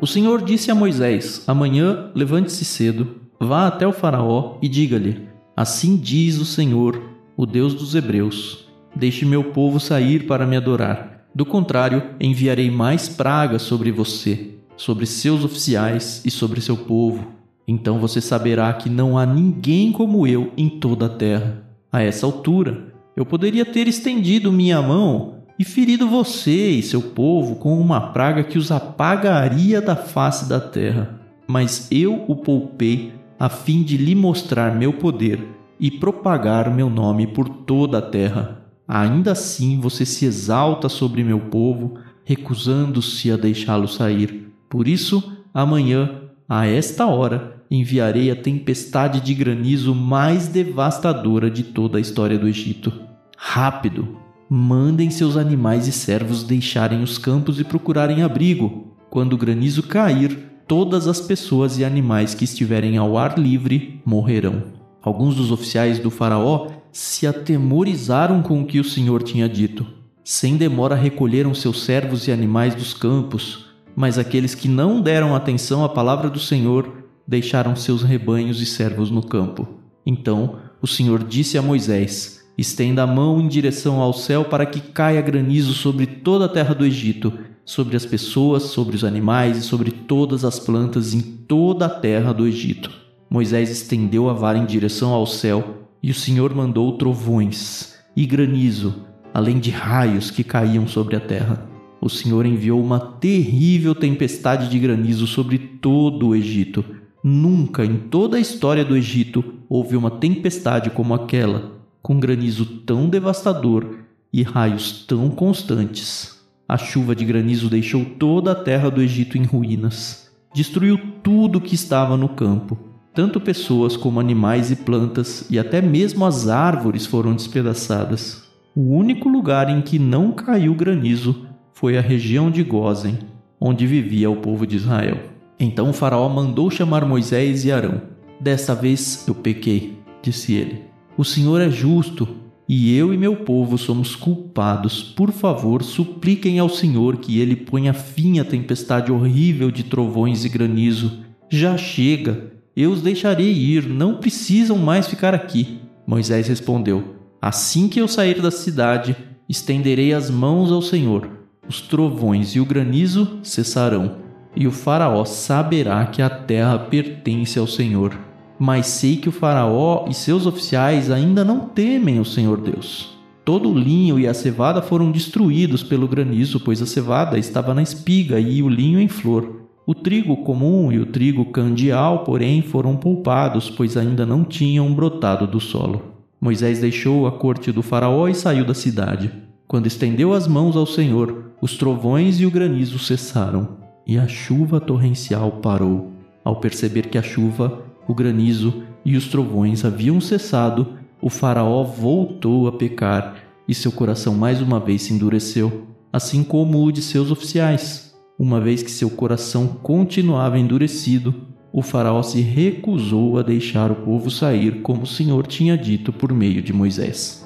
[0.00, 5.96] O Senhor disse a Moisés: Amanhã levante-se cedo, vá até o Faraó e diga-lhe: Assim
[5.96, 7.02] diz o Senhor,
[7.36, 11.26] o Deus dos Hebreus: Deixe meu povo sair para me adorar.
[11.34, 17.26] Do contrário, enviarei mais pragas sobre você, sobre seus oficiais e sobre seu povo.
[17.66, 21.62] Então você saberá que não há ninguém como eu em toda a terra.
[21.92, 27.56] A essa altura, eu poderia ter estendido minha mão e ferido você e seu povo
[27.56, 31.20] com uma praga que os apagaria da face da terra.
[31.46, 35.40] Mas eu o poupei a fim de lhe mostrar meu poder
[35.78, 38.62] e propagar meu nome por toda a terra.
[38.86, 41.94] Ainda assim você se exalta sobre meu povo,
[42.24, 44.51] recusando-se a deixá-lo sair.
[44.72, 51.98] Por isso, amanhã, a esta hora, enviarei a tempestade de granizo mais devastadora de toda
[51.98, 52.90] a história do Egito.
[53.36, 54.16] Rápido!
[54.48, 58.96] Mandem seus animais e servos deixarem os campos e procurarem abrigo.
[59.10, 64.62] Quando o granizo cair, todas as pessoas e animais que estiverem ao ar livre morrerão.
[65.02, 69.86] Alguns dos oficiais do Faraó se atemorizaram com o que o Senhor tinha dito.
[70.24, 75.84] Sem demora recolheram seus servos e animais dos campos, mas aqueles que não deram atenção
[75.84, 76.90] à palavra do Senhor
[77.26, 79.68] deixaram seus rebanhos e servos no campo.
[80.04, 84.80] Então o Senhor disse a Moisés: Estenda a mão em direção ao céu para que
[84.80, 87.32] caia granizo sobre toda a terra do Egito,
[87.64, 92.32] sobre as pessoas, sobre os animais e sobre todas as plantas em toda a terra
[92.32, 92.90] do Egito.
[93.30, 99.06] Moisés estendeu a vara em direção ao céu, e o Senhor mandou trovões e granizo,
[99.32, 101.71] além de raios que caíam sobre a terra.
[102.04, 106.84] O Senhor enviou uma terrível tempestade de granizo sobre todo o Egito.
[107.22, 113.08] Nunca em toda a história do Egito houve uma tempestade como aquela, com granizo tão
[113.08, 113.98] devastador
[114.32, 116.40] e raios tão constantes.
[116.68, 120.28] A chuva de granizo deixou toda a terra do Egito em ruínas.
[120.52, 122.76] Destruiu tudo que estava no campo.
[123.14, 128.42] Tanto pessoas como animais e plantas, e até mesmo as árvores foram despedaçadas.
[128.74, 131.51] O único lugar em que não caiu granizo
[131.82, 133.18] foi a região de Gozen,
[133.60, 135.18] onde vivia o povo de Israel.
[135.58, 138.02] Então o Faraó mandou chamar Moisés e Arão.
[138.40, 140.82] Desta vez eu pequei, disse ele.
[141.18, 142.28] O Senhor é justo
[142.68, 145.02] e eu e meu povo somos culpados.
[145.02, 150.48] Por favor, supliquem ao Senhor que ele ponha fim à tempestade horrível de trovões e
[150.48, 151.24] granizo.
[151.50, 155.80] Já chega, eu os deixarei ir, não precisam mais ficar aqui.
[156.06, 159.16] Moisés respondeu: Assim que eu sair da cidade,
[159.48, 161.41] estenderei as mãos ao Senhor.
[161.68, 164.16] Os trovões e o granizo cessarão,
[164.54, 168.16] e o Faraó saberá que a terra pertence ao Senhor
[168.64, 173.18] mas sei que o Faraó e seus oficiais ainda não temem o Senhor Deus.
[173.44, 177.82] Todo o linho e a cevada foram destruídos pelo granizo, pois a cevada estava na
[177.82, 179.62] espiga e o linho em flor.
[179.84, 185.44] O trigo comum e o trigo candial, porém, foram poupados, pois ainda não tinham brotado
[185.44, 186.00] do solo.
[186.40, 189.28] Moisés deixou a corte do Faraó e saiu da cidade.
[189.72, 194.78] Quando estendeu as mãos ao Senhor, os trovões e o granizo cessaram, e a chuva
[194.78, 196.12] torrencial parou.
[196.44, 202.68] Ao perceber que a chuva o granizo e os trovões haviam cessado, o Faraó voltou
[202.68, 207.30] a pecar e seu coração mais uma vez se endureceu, assim como o de seus
[207.30, 208.14] oficiais.
[208.38, 211.34] Uma vez que seu coração continuava endurecido,
[211.72, 216.30] o Faraó se recusou a deixar o povo sair, como o Senhor tinha dito por
[216.30, 217.41] meio de Moisés.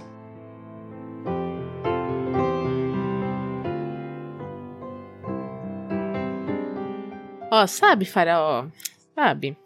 [7.56, 8.66] Ó, sabe, Faraó?
[9.14, 9.56] Sabe?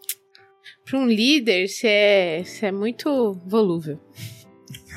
[0.85, 3.99] para um líder, você é, é muito volúvel.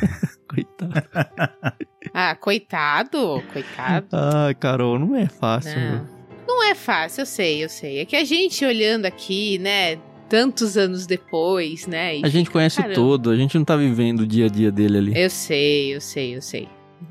[0.48, 0.92] coitado.
[2.14, 4.08] ah, coitado, coitado.
[4.12, 5.78] Ai, Carol, não é fácil.
[5.78, 6.08] Não.
[6.46, 7.98] não é fácil, eu sei, eu sei.
[7.98, 9.96] É que a gente olhando aqui, né,
[10.28, 12.20] tantos anos depois, né?
[12.22, 12.94] a gente conhece caramba.
[12.94, 15.20] todo, a gente não tá vivendo o dia a dia dele ali.
[15.20, 16.68] Eu sei, eu sei, eu sei.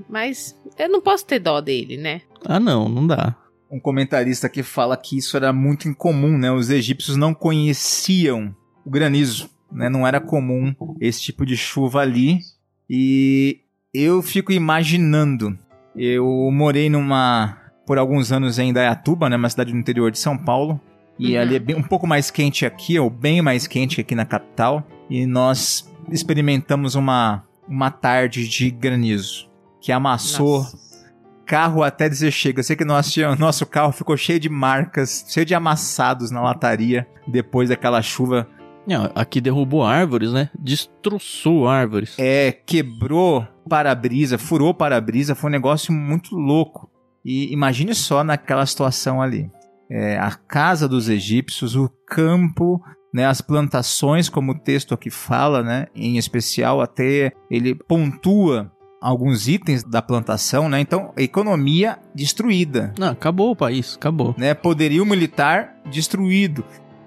[0.10, 2.22] Mas eu não posso ter dó dele, né?
[2.46, 3.36] Ah, não, não dá.
[3.74, 6.52] Um comentarista que fala que isso era muito incomum, né?
[6.52, 8.56] Os egípcios não conheciam
[8.86, 9.90] o granizo, né?
[9.90, 12.40] Não era comum esse tipo de chuva ali.
[12.90, 13.62] E
[13.94, 15.58] eu fico imaginando.
[15.96, 20.38] Eu morei numa por alguns anos em Indaiatuba, né, uma cidade no interior de São
[20.38, 20.80] Paulo.
[21.20, 21.42] E uhum.
[21.42, 24.88] ali é bem, um pouco mais quente aqui, ou bem mais quente aqui na capital.
[25.10, 29.50] E nós experimentamos uma, uma tarde de granizo
[29.82, 30.78] que amassou Nossa.
[31.46, 32.60] Carro até dizer chega.
[32.60, 37.08] Eu sei que tinha, nosso carro ficou cheio de marcas, cheio de amassados na lataria
[37.28, 38.48] depois daquela chuva
[38.86, 40.50] não, aqui derrubou árvores, né?
[40.60, 42.18] Destroçou árvores.
[42.20, 46.90] É, quebrou para-brisa, furou para-brisa, foi um negócio muito louco.
[47.24, 49.50] E imagine só naquela situação ali.
[49.90, 52.82] É, a casa dos egípcios, o campo,
[53.14, 58.72] né, as plantações, como o texto aqui fala, né, em especial até ele pontua
[59.04, 60.80] alguns itens da plantação, né?
[60.80, 62.94] Então, economia destruída.
[62.98, 64.34] Não, acabou o país, acabou.
[64.38, 64.54] Né?
[64.54, 66.64] Poderio militar destruído.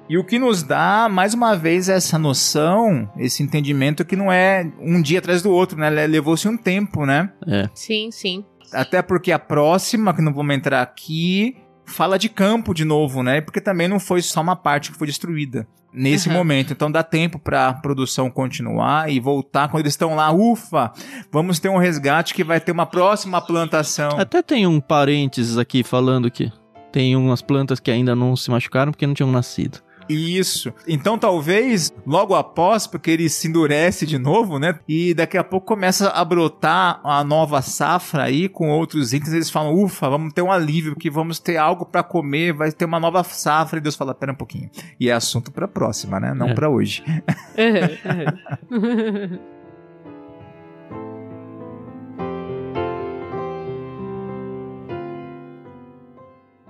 [0.09, 4.70] E o que nos dá, mais uma vez, essa noção, esse entendimento que não é
[4.78, 5.90] um dia atrás do outro, né?
[5.90, 7.32] Levou-se um tempo, né?
[7.44, 7.68] É.
[7.74, 8.44] Sim, sim.
[8.72, 11.57] Até porque a próxima, que não vamos entrar aqui,
[11.87, 13.41] fala de campo de novo, né?
[13.41, 16.34] Porque também não foi só uma parte que foi destruída nesse uhum.
[16.34, 16.72] momento.
[16.72, 20.93] Então dá tempo para a produção continuar e voltar quando eles estão lá, ufa,
[21.32, 24.11] vamos ter um resgate que vai ter uma próxima plantação.
[24.18, 26.53] Até tem um parênteses aqui falando que
[26.93, 29.86] tem umas plantas que ainda não se machucaram porque não tinham nascido.
[30.09, 30.72] Isso.
[30.86, 34.78] Então talvez logo após, porque ele se endurece de novo, né?
[34.88, 39.32] E daqui a pouco começa a brotar a nova safra aí com outros itens.
[39.32, 42.84] Eles falam, ufa, vamos ter um alívio, que vamos ter algo para comer, vai ter
[42.84, 43.78] uma nova safra.
[43.78, 44.70] E Deus fala, pera um pouquinho.
[44.98, 46.34] E é assunto para próxima, né?
[46.34, 46.54] Não é.
[46.54, 47.02] para hoje.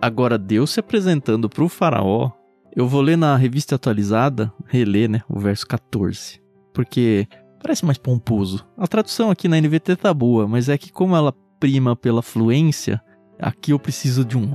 [0.01, 2.30] Agora, Deus se apresentando para o faraó
[2.77, 6.43] Eu vou ler na revista atualizada, reler, né, o verso 14.
[6.74, 7.27] Porque
[7.59, 8.68] parece mais pomposo.
[8.77, 13.01] A tradução aqui na NVT tá boa, mas é que como ela prima pela fluência,
[13.41, 14.53] aqui eu preciso de um.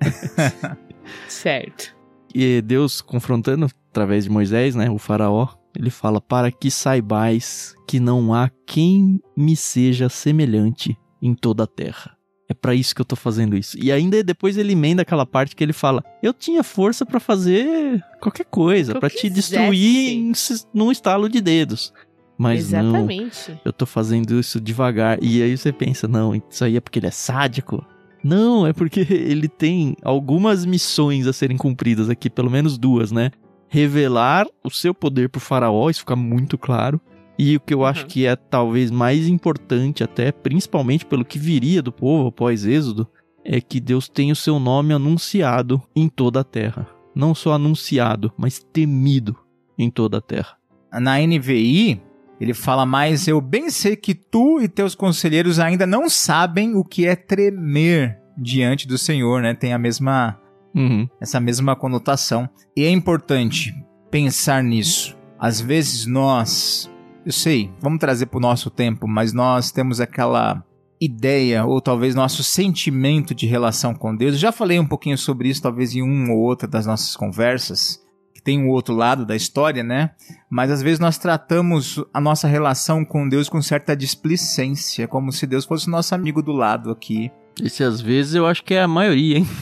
[1.28, 1.94] Certo.
[2.34, 8.00] E Deus confrontando através de Moisés, né, o faraó, ele fala: "Para que saibais que
[8.00, 12.16] não há quem me seja semelhante em toda a terra".
[12.52, 13.78] É para isso que eu tô fazendo isso.
[13.82, 18.04] E ainda depois ele emenda aquela parte que ele fala: "Eu tinha força para fazer
[18.20, 20.32] qualquer coisa, para te quisesse." destruir em,
[20.74, 21.94] num estalo de dedos".
[22.36, 23.60] Mas não, Exatamente.
[23.64, 25.18] eu tô fazendo isso devagar.
[25.22, 27.82] E aí você pensa, não, isso aí é porque ele é sádico?
[28.22, 33.30] Não, é porque ele tem algumas missões a serem cumpridas aqui, pelo menos duas, né?
[33.68, 37.00] Revelar o seu poder pro faraó, isso fica muito claro.
[37.44, 38.08] E o que eu acho Uhum.
[38.08, 43.08] que é talvez mais importante, até principalmente pelo que viria do povo após Êxodo,
[43.44, 46.86] é que Deus tem o seu nome anunciado em toda a terra.
[47.14, 49.36] Não só anunciado, mas temido
[49.76, 50.56] em toda a terra.
[50.92, 52.00] Na NVI,
[52.40, 56.84] ele fala mais: Eu bem sei que tu e teus conselheiros ainda não sabem o
[56.84, 59.52] que é tremer diante do Senhor, né?
[59.54, 60.38] Tem a mesma,
[60.74, 61.08] Uhum.
[61.20, 62.48] essa mesma conotação.
[62.76, 63.74] E é importante
[64.10, 65.16] pensar nisso.
[65.38, 66.88] Às vezes nós,
[67.24, 70.64] eu sei, vamos trazer para o nosso tempo, mas nós temos aquela
[71.00, 74.34] ideia ou talvez nosso sentimento de relação com Deus.
[74.34, 78.00] Eu já falei um pouquinho sobre isso, talvez em uma ou outra das nossas conversas,
[78.34, 80.10] que tem um outro lado da história, né?
[80.50, 85.46] Mas às vezes nós tratamos a nossa relação com Deus com certa displicência, como se
[85.46, 87.30] Deus fosse nosso amigo do lado aqui.
[87.60, 89.46] Esse às vezes eu acho que é a maioria, hein?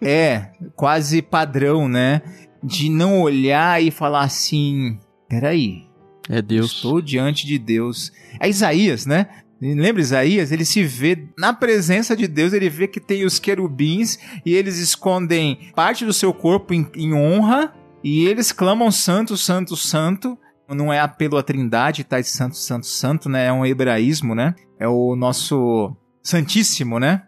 [0.00, 2.22] É, quase padrão, né?
[2.62, 4.96] De não olhar e falar assim:
[5.28, 5.87] peraí,
[6.28, 6.72] É eu Deus.
[6.72, 8.12] estou diante de Deus.
[8.40, 9.26] É Isaías, né?
[9.60, 10.52] Lembra Isaías?
[10.52, 14.78] Ele se vê na presença de Deus, ele vê que tem os querubins e eles
[14.78, 17.74] escondem parte do seu corpo em, em honra
[18.04, 20.38] e eles clamam santo, santo, santo.
[20.68, 22.20] Não é apelo à trindade, tá?
[22.20, 23.46] Esse santo, santo, santo, né?
[23.46, 24.54] É um hebraísmo, né?
[24.78, 27.22] É o nosso santíssimo, né?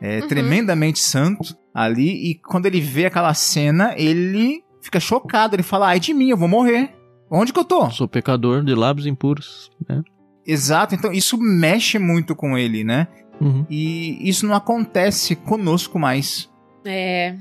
[0.00, 0.28] É Uhum.
[0.28, 2.30] tremendamente santo ali.
[2.30, 5.54] E quando ele vê aquela cena, ele fica chocado.
[5.54, 6.92] Ele fala, ai de mim, eu vou morrer.
[7.32, 7.90] Onde que eu tô?
[7.90, 9.70] Sou pecador de lábios impuros.
[9.88, 10.02] Né?
[10.46, 13.08] Exato, então isso mexe muito com ele, né?
[13.40, 13.66] Uhum.
[13.70, 16.50] E isso não acontece conosco mais.
[16.84, 17.36] É.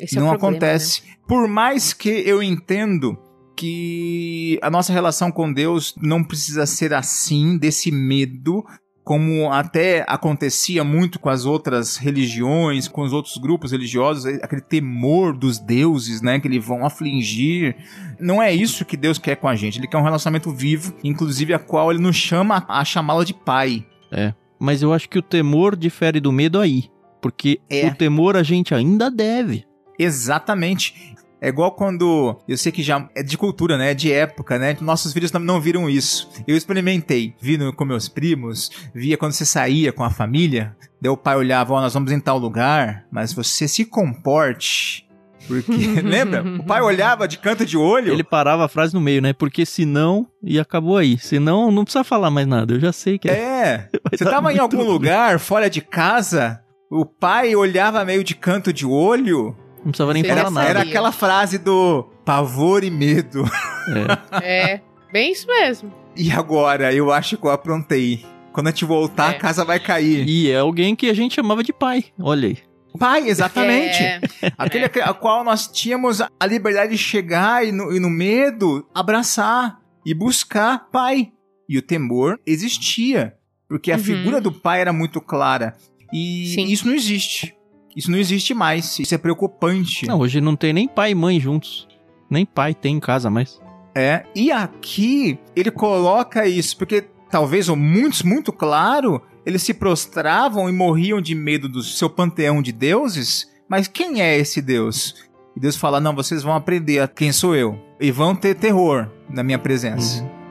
[0.00, 1.02] Esse é o não problema, acontece.
[1.28, 3.16] Por mais que eu entendo
[3.56, 8.64] que a nossa relação com Deus não precisa ser assim, desse medo,
[9.04, 15.36] como até acontecia muito com as outras religiões, com os outros grupos religiosos, aquele temor
[15.36, 17.76] dos deuses, né, que eles vão afligir.
[18.22, 19.78] Não é isso que Deus quer com a gente.
[19.78, 23.84] Ele quer um relacionamento vivo, inclusive a qual ele nos chama a chamá-la de pai.
[24.58, 26.84] Mas eu acho que o temor difere do medo aí.
[27.20, 27.86] Porque É.
[27.88, 29.64] o temor a gente ainda deve.
[29.98, 31.14] Exatamente.
[31.40, 32.38] É igual quando.
[32.46, 33.90] Eu sei que já é de cultura, né?
[33.90, 34.76] É de época, né?
[34.80, 36.28] Nossos filhos não, viram isso.
[36.46, 37.34] Eu experimentei.
[37.40, 40.76] Vi no- com meus primos, via quando você saía com a família.
[41.00, 45.04] Daí o pai olhava, ó, nós vamos em tal lugar, mas você se comporte.
[45.46, 45.72] Porque,
[46.02, 46.42] lembra?
[46.42, 48.12] O pai olhava de canto de olho.
[48.12, 49.32] Ele parava a frase no meio, né?
[49.32, 50.26] Porque senão.
[50.42, 51.18] E acabou aí.
[51.18, 52.74] Senão não precisa falar mais nada.
[52.74, 53.32] Eu já sei que é.
[53.32, 53.88] É.
[54.16, 54.88] Você tava em algum ruim.
[54.88, 59.56] lugar, fora de casa, o pai olhava meio de canto de olho.
[59.78, 60.68] Não precisava nem Você falar nada.
[60.68, 63.44] Era aquela frase do pavor e medo.
[64.40, 64.72] É.
[64.74, 64.80] É,
[65.12, 65.92] bem isso mesmo.
[66.16, 68.24] E agora, eu acho que eu aprontei.
[68.52, 69.38] Quando a gente voltar, a É.
[69.38, 70.28] casa vai cair.
[70.28, 72.04] E é alguém que a gente chamava de pai.
[72.20, 72.58] Olha aí.
[72.98, 74.02] Pai, exatamente.
[74.02, 74.20] É,
[74.58, 78.86] Aquele a a qual nós tínhamos a liberdade de chegar e no, e no medo,
[78.94, 81.32] abraçar e buscar pai.
[81.68, 83.34] E o temor existia.
[83.68, 84.02] Porque a Uhum.
[84.02, 85.74] figura do pai era muito clara.
[86.12, 86.64] E Sim.
[86.66, 87.54] isso não existe.
[87.96, 88.98] Isso não existe mais.
[88.98, 90.06] Isso é preocupante.
[90.06, 91.88] Não, hoje não tem nem pai e mãe juntos.
[92.28, 93.60] Nem pai tem em casa mais.
[93.94, 94.24] É.
[94.34, 100.72] E aqui ele coloca isso, porque talvez, ou muitos, muito claro, eles se prostravam e
[100.72, 103.46] morriam de medo do seu panteão de deuses.
[103.68, 105.14] Mas quem é esse Deus?
[105.56, 107.78] E Deus fala: não, vocês vão aprender a quem sou eu.
[108.00, 110.22] E vão ter terror na minha presença.
[110.22, 110.42] Uhum.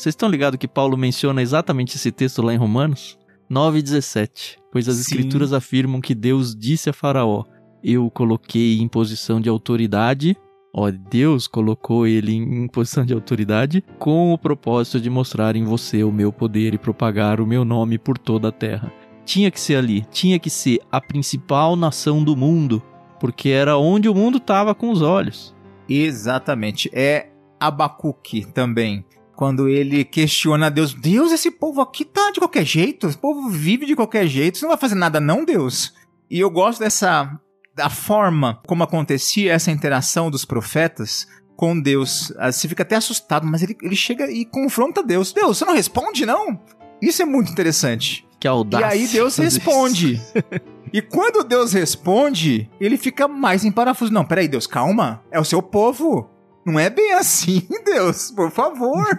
[0.00, 3.18] Vocês estão ligados que Paulo menciona exatamente esse texto lá em Romanos?
[3.50, 4.56] 9,17.
[4.72, 5.02] Pois as Sim.
[5.02, 7.44] escrituras afirmam que Deus disse a Faraó:
[7.84, 10.34] Eu o coloquei em posição de autoridade.
[10.72, 16.04] Ó, Deus colocou ele em posição de autoridade com o propósito de mostrar em você
[16.04, 18.92] o meu poder e propagar o meu nome por toda a terra.
[19.24, 22.82] Tinha que ser ali, tinha que ser a principal nação do mundo,
[23.18, 25.54] porque era onde o mundo estava com os olhos.
[25.88, 26.88] Exatamente.
[26.92, 29.04] É Abacuque também.
[29.40, 33.86] quando ele questiona Deus, Deus, esse povo aqui tá de qualquer jeito, esse povo vive
[33.86, 35.94] de qualquer jeito, você não vai fazer nada não, Deus?
[36.30, 37.40] E eu gosto dessa
[37.80, 41.26] da forma como acontecia essa interação dos profetas
[41.56, 42.30] com Deus.
[42.38, 45.32] Ah, você fica até assustado, mas ele, ele chega e confronta Deus.
[45.32, 46.60] Deus, você não responde, não?
[47.00, 48.28] Isso é muito interessante.
[48.38, 48.84] Que audácia.
[48.84, 50.20] E aí Deus responde.
[50.92, 54.12] e quando Deus responde, ele fica mais em parafuso.
[54.12, 55.22] Não, peraí, Deus, calma.
[55.30, 56.28] É o seu povo.
[56.66, 59.18] Não é bem assim, Deus, por favor.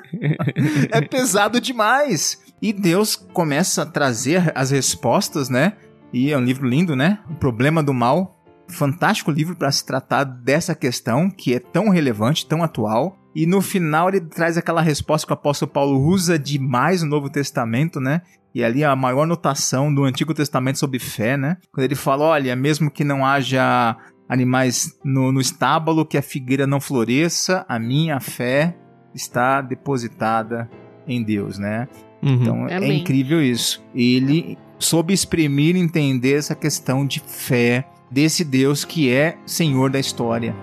[0.91, 2.39] é pesado demais.
[2.62, 5.74] E Deus começa a trazer as respostas, né?
[6.14, 7.18] E é um livro lindo, né?
[7.28, 8.38] O Problema do Mal.
[8.72, 13.17] Fantástico livro para se tratar dessa questão que é tão relevante, tão atual.
[13.36, 17.30] E no final ele traz aquela resposta que o apóstolo Paulo usa demais no Novo
[17.30, 18.22] Testamento, né?
[18.53, 21.57] E ali a maior notação do Antigo Testamento sobre fé, né?
[21.72, 23.95] Quando ele fala: olha, mesmo que não haja
[24.28, 28.76] animais no, no estábulo, que a figueira não floresça, a minha fé
[29.13, 30.69] está depositada
[31.07, 31.88] em Deus, né?
[32.22, 32.34] Uhum.
[32.34, 32.91] Então é Amém.
[32.91, 33.84] é incrível isso.
[33.95, 39.99] Ele soube exprimir e entender essa questão de fé desse Deus que é Senhor da
[39.99, 40.53] história.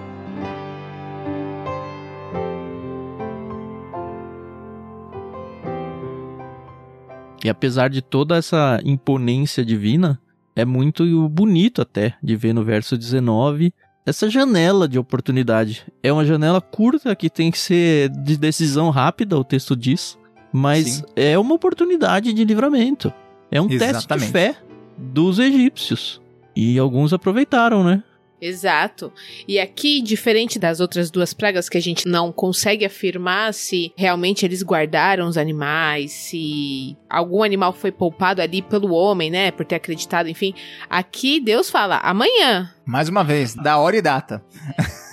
[7.43, 10.21] E apesar de toda essa imponência divina,
[10.55, 13.73] é muito bonito até de ver no verso 19
[14.05, 15.87] essa janela de oportunidade.
[16.03, 20.19] É uma janela curta que tem que ser de decisão rápida, o texto diz,
[20.53, 21.03] mas Sim.
[21.15, 23.13] é uma oportunidade de livramento.
[23.51, 24.07] É um Exatamente.
[24.07, 24.57] teste de fé
[24.97, 26.21] dos egípcios.
[26.61, 28.03] E alguns aproveitaram, né?
[28.41, 29.13] Exato.
[29.47, 34.45] E aqui, diferente das outras duas pragas que a gente não consegue afirmar se realmente
[34.45, 39.77] eles guardaram os animais, se algum animal foi poupado ali pelo homem, né, por ter
[39.77, 40.53] acreditado, enfim.
[40.91, 42.69] Aqui Deus fala amanhã.
[42.85, 44.45] Mais uma vez, da hora e data.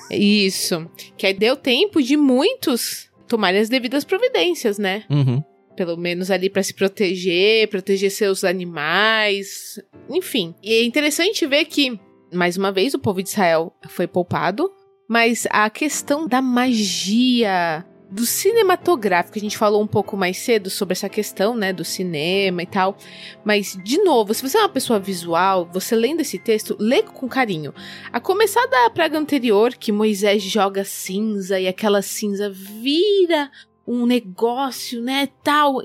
[0.09, 0.89] Isso.
[1.15, 5.03] Que aí deu tempo de muitos tomarem as devidas providências, né?
[5.11, 5.43] Uhum.
[5.76, 10.55] Pelo menos ali para se proteger, proteger seus animais, enfim.
[10.63, 11.99] E é interessante ver que
[12.36, 14.71] mais uma vez, o povo de Israel foi poupado,
[15.07, 20.93] mas a questão da magia do cinematográfico, a gente falou um pouco mais cedo sobre
[20.93, 22.95] essa questão, né, do cinema e tal.
[23.43, 27.28] Mas, de novo, se você é uma pessoa visual, você lendo esse texto, lê com
[27.28, 27.73] carinho.
[28.11, 33.49] A começar da praga anterior, que Moisés joga cinza e aquela cinza vira
[33.88, 35.81] um negócio, né, tal.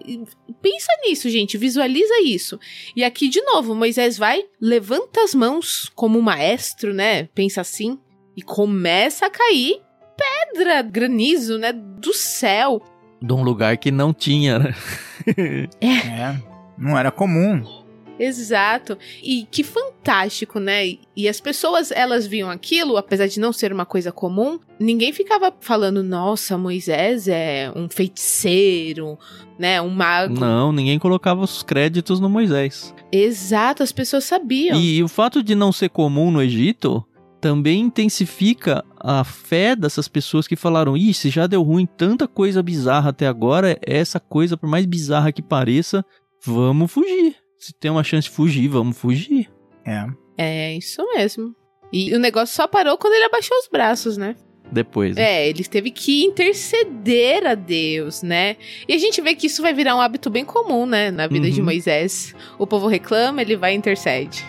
[0.62, 2.58] Pensa nisso, gente, visualiza isso.
[2.96, 7.24] E aqui de novo, Moisés vai, levanta as mãos como maestro, né?
[7.34, 7.98] Pensa assim
[8.36, 9.82] e começa a cair
[10.20, 12.82] pedra, granizo, né, do céu.
[13.22, 14.74] De um lugar que não tinha, né?
[15.80, 15.86] é.
[15.86, 16.42] é.
[16.78, 17.62] Não era comum.
[18.20, 18.98] Exato.
[19.22, 20.98] E que fantástico, né?
[21.16, 25.50] E as pessoas, elas viam aquilo, apesar de não ser uma coisa comum, ninguém ficava
[25.58, 29.18] falando, nossa, Moisés é um feiticeiro,
[29.58, 29.80] né?
[29.80, 30.38] Um mago.
[30.38, 32.94] Não, ninguém colocava os créditos no Moisés.
[33.10, 34.78] Exato, as pessoas sabiam.
[34.78, 37.02] E, o fato de não ser comum no Egito
[37.40, 42.62] também intensifica a fé dessas pessoas que falaram: Ih, se já deu ruim tanta coisa
[42.62, 46.04] bizarra até agora, essa coisa, por mais bizarra que pareça,
[46.44, 49.50] vamos fugir se tem uma chance de fugir, vamos fugir.
[49.84, 50.06] É.
[50.38, 51.54] É isso mesmo.
[51.92, 54.34] E o negócio só parou quando ele abaixou os braços, né?
[54.72, 55.14] Depois.
[55.14, 55.22] Né?
[55.22, 58.56] É, ele teve que interceder a Deus, né?
[58.88, 61.10] E a gente vê que isso vai virar um hábito bem comum, né?
[61.10, 61.52] Na vida uhum.
[61.52, 62.34] de Moisés.
[62.58, 64.42] O povo reclama, ele vai e intercede.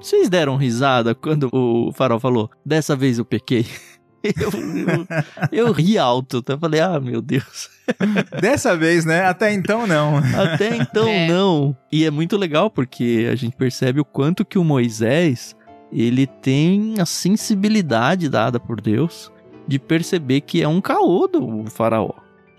[0.00, 3.66] Vocês deram risada quando o farol falou: Dessa vez eu pequei.
[4.40, 6.56] Eu, eu, eu, ri alto, tá?
[6.58, 7.70] Falei, ah, meu Deus.
[8.38, 9.24] Dessa vez, né?
[9.24, 10.18] Até então não.
[10.18, 11.26] Até então é.
[11.26, 11.74] não.
[11.90, 15.56] E é muito legal porque a gente percebe o quanto que o Moisés,
[15.90, 19.32] ele tem a sensibilidade dada por Deus
[19.66, 22.12] de perceber que é um caô do faraó.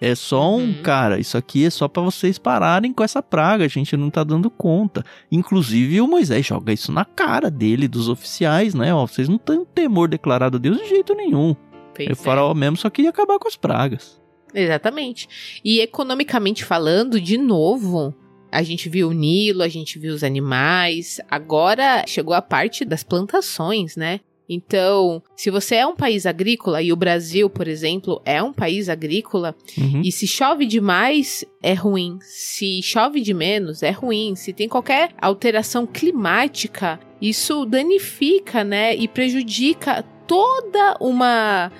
[0.03, 0.81] É só um, uhum.
[0.81, 4.23] cara, isso aqui é só para vocês pararem com essa praga, a gente não tá
[4.23, 5.05] dando conta.
[5.31, 8.91] Inclusive o Moisés joga isso na cara dele, dos oficiais, né?
[8.91, 11.55] Ó, vocês não têm temor declarado a Deus de jeito nenhum.
[11.95, 12.55] Pois o faraó é.
[12.55, 14.19] mesmo só queria acabar com as pragas.
[14.55, 15.61] Exatamente.
[15.63, 18.11] E economicamente falando, de novo,
[18.51, 21.21] a gente viu o Nilo, a gente viu os animais.
[21.29, 24.19] Agora chegou a parte das plantações, né?
[24.47, 28.89] Então, se você é um país agrícola, e o Brasil, por exemplo, é um país
[28.89, 30.01] agrícola, uhum.
[30.03, 32.17] e se chove demais, é ruim.
[32.21, 34.35] Se chove de menos, é ruim.
[34.35, 38.95] Se tem qualquer alteração climática, isso danifica, né?
[38.95, 41.71] E prejudica toda uma,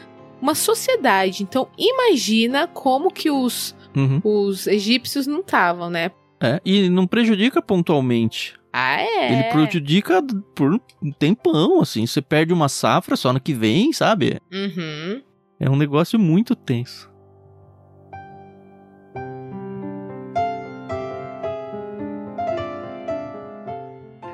[0.42, 1.44] uma sociedade.
[1.44, 4.22] Então, imagina como que os, uhum.
[4.24, 6.12] os egípcios não estavam, né?
[6.40, 9.34] É, e não prejudica pontualmente Ah, é?
[9.34, 10.24] Ele prejudica
[10.56, 12.06] por um tempão, assim.
[12.06, 14.40] Você perde uma safra só no que vem, sabe?
[14.52, 15.22] Uhum.
[15.60, 17.12] É um negócio muito tenso.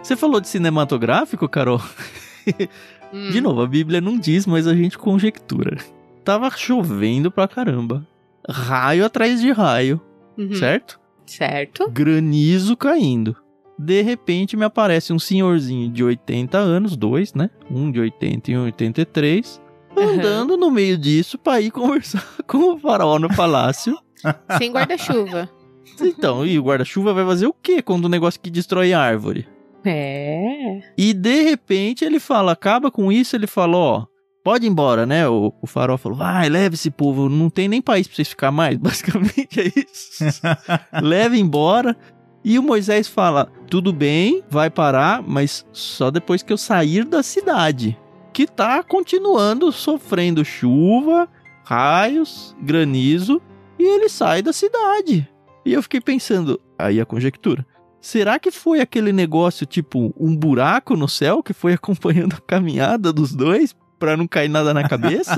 [0.01, 1.81] Você falou de cinematográfico, Carol?
[3.13, 3.29] Hum.
[3.31, 5.77] De novo, a Bíblia não diz, mas a gente conjectura.
[6.23, 8.05] Tava chovendo pra caramba.
[8.49, 9.99] Raio atrás de raio,
[10.37, 10.53] Uhum.
[10.53, 10.99] certo?
[11.25, 11.89] Certo.
[11.89, 13.35] Granizo caindo.
[13.77, 17.49] De repente me aparece um senhorzinho de 80 anos, dois, né?
[17.69, 19.61] Um de 80 e um de 83,
[19.95, 23.97] andando no meio disso pra ir conversar com o faraó no palácio.
[24.57, 25.49] Sem guarda-chuva.
[26.01, 29.47] Então, e o guarda-chuva vai fazer o quê quando o negócio que destrói árvore?
[29.85, 30.81] É.
[30.97, 34.05] E de repente ele fala, acaba com isso, ele fala, ó,
[34.43, 35.27] pode ir embora, né?
[35.27, 38.51] O, o faraó falou, vai, leve esse povo, não tem nem país pra vocês ficar
[38.51, 40.23] mais, basicamente é isso.
[41.01, 41.95] leve embora.
[42.43, 47.21] E o Moisés fala, tudo bem, vai parar, mas só depois que eu sair da
[47.21, 47.97] cidade.
[48.31, 51.27] Que tá continuando sofrendo chuva,
[51.63, 53.41] raios, granizo,
[53.77, 55.27] e ele sai da cidade.
[55.65, 57.65] E eu fiquei pensando, aí a conjectura.
[57.99, 63.11] Será que foi aquele negócio tipo um buraco no céu que foi acompanhando a caminhada
[63.11, 65.35] dos dois pra não cair nada na cabeça?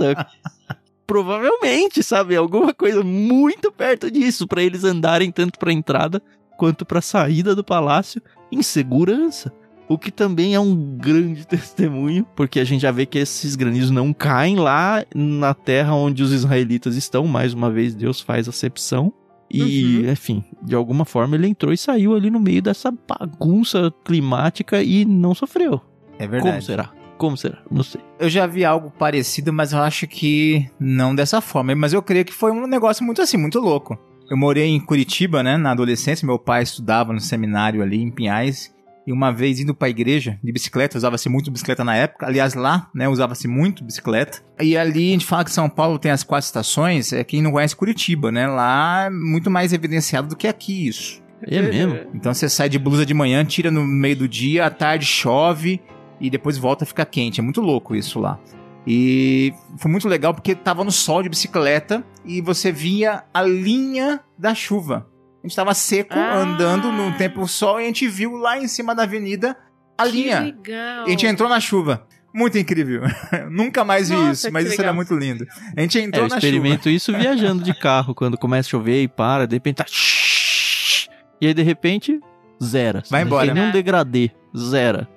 [1.08, 2.36] Provavelmente, sabe?
[2.36, 6.22] Alguma coisa muito perto disso pra eles andarem tanto pra entrada
[6.60, 9.52] quanto pra saída do palácio em segurança.
[9.88, 13.90] O que também é um grande testemunho, porque a gente já vê que esses granizos
[13.90, 17.26] não caem lá na terra onde os israelitas estão.
[17.26, 19.12] Mais uma vez, Deus faz acepção.
[19.52, 20.12] E, Uhum.
[20.12, 25.04] enfim, de alguma forma ele entrou e saiu ali no meio dessa bagunça climática e
[25.06, 25.82] não sofreu.
[26.20, 26.66] É Como verdade.
[26.66, 26.92] será?
[27.18, 27.58] Como será?
[27.72, 28.00] Não sei.
[28.20, 31.74] Eu já vi algo parecido, mas eu acho que não dessa forma.
[31.76, 33.98] Mas eu creio que foi um negócio muito assim, muito louco.
[34.30, 36.26] Eu morei em Curitiba, né, na adolescência.
[36.26, 38.74] Meu pai estudava no seminário ali em Pinhais.
[39.08, 42.28] E uma vez indo pra igreja de bicicleta, usava-se muito bicicleta na época.
[42.28, 44.44] Aliás, lá, né, usava-se muito bicicleta.
[44.62, 47.12] E ali a gente fala que São Paulo tem as quatro estações.
[47.12, 48.46] É quem não conhece Curitiba, né?
[48.46, 51.24] Lá é muito mais evidenciado do que aqui isso.
[51.42, 51.98] É mesmo?
[52.14, 55.82] Então você sai de blusa de manhã, tira no meio do dia, à tarde chove
[56.22, 57.40] e depois volta a ficar quente.
[57.40, 58.40] É muito louco isso lá.
[58.88, 64.20] E foi muito legal porque tava no sol de bicicleta e você via a linha
[64.38, 65.08] da chuva.
[65.44, 66.38] A gente tava seco, Ah.
[66.40, 69.56] andando no tempo sol e a gente viu lá em cima da avenida
[69.98, 70.40] a Que linha.
[70.40, 71.04] legal.
[71.06, 72.06] E a gente entrou na chuva.
[72.34, 73.02] Muito incrível.
[73.50, 75.46] Nunca mais vi Nossa, isso, mas isso era muito lindo.
[75.76, 76.46] A gente É, entrou eu na chuva.
[76.48, 79.86] experimento isso viajando de carro, quando começa a chover e para, de repente tá.
[81.42, 82.20] E aí de repente,
[82.64, 83.02] zera.
[83.10, 83.46] Vai embora.
[83.46, 85.08] Tem nenhum degradê, zera.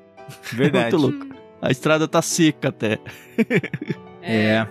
[0.52, 0.94] Verdade.
[0.96, 1.34] Muito louco.
[1.62, 2.98] A estrada tá seca até.
[4.24, 4.64] É.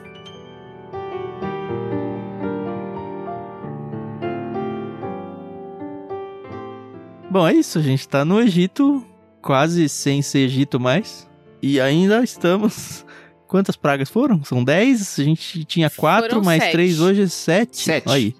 [7.29, 9.05] Bom, é isso, a gente tá no Egito,
[9.41, 11.29] quase sem ser Egito mais.
[11.61, 13.05] E ainda estamos.
[13.45, 14.41] Quantas pragas foram?
[14.45, 15.19] São 10?
[15.19, 16.71] A gente tinha 4 Foram mais sete.
[16.71, 17.77] 3, hoje é 7.
[17.77, 18.09] Sete.
[18.09, 18.33] Aí.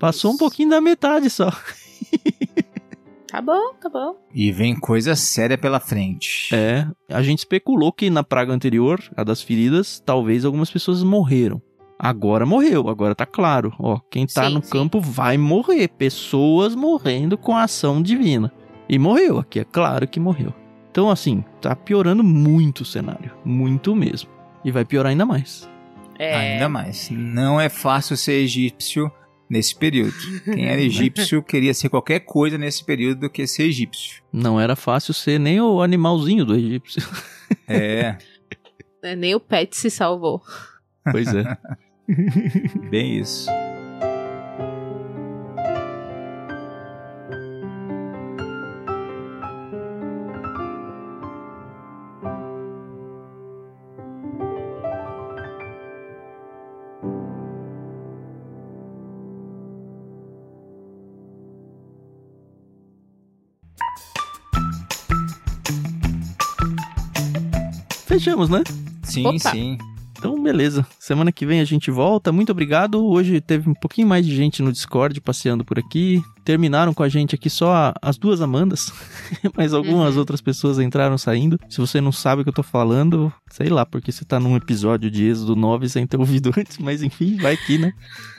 [0.00, 1.48] Passou um pouquinho da metade só.
[3.36, 4.16] Tá bom, tá bom.
[4.34, 6.48] E vem coisa séria pela frente.
[6.54, 11.60] É, a gente especulou que na praga anterior, a das feridas, talvez algumas pessoas morreram.
[11.98, 13.74] Agora morreu, agora tá claro.
[13.78, 14.70] Ó, quem tá Sim, no sim.
[14.70, 15.88] campo vai morrer.
[15.88, 18.50] Pessoas morrendo com a ação divina.
[18.88, 20.54] E morreu aqui, é claro que morreu.
[20.90, 23.32] Então, assim, tá piorando muito o cenário.
[23.44, 24.30] Muito mesmo.
[24.64, 25.68] E vai piorar ainda mais.
[26.18, 26.34] É.
[26.34, 27.10] Ainda mais.
[27.10, 29.12] Não é fácil ser egípcio
[29.48, 30.14] nesse período.
[30.44, 34.22] Quem era egípcio queria ser qualquer coisa nesse período do que ser egípcio.
[34.32, 37.02] Não era fácil ser nem o animalzinho do egípcio.
[37.68, 38.18] É,
[39.02, 40.42] É, Nem o pet se salvou.
[41.12, 41.56] pois é.
[42.90, 43.48] bem isso.
[68.18, 68.62] Fechamos, né?
[69.02, 69.50] Sim, Opa.
[69.50, 69.76] sim.
[70.18, 70.86] Então, beleza.
[70.98, 72.32] Semana que vem a gente volta.
[72.32, 73.04] Muito obrigado.
[73.06, 76.22] Hoje teve um pouquinho mais de gente no Discord passeando por aqui.
[76.42, 78.90] Terminaram com a gente aqui só as duas Amandas,
[79.54, 80.20] mas algumas Uhum.
[80.20, 81.60] outras pessoas entraram saindo.
[81.68, 84.56] Se você não sabe o que eu tô falando, sei lá, porque você tá num
[84.56, 87.92] episódio de Êxodo 9 sem ter ouvido antes, mas enfim, vai aqui, né?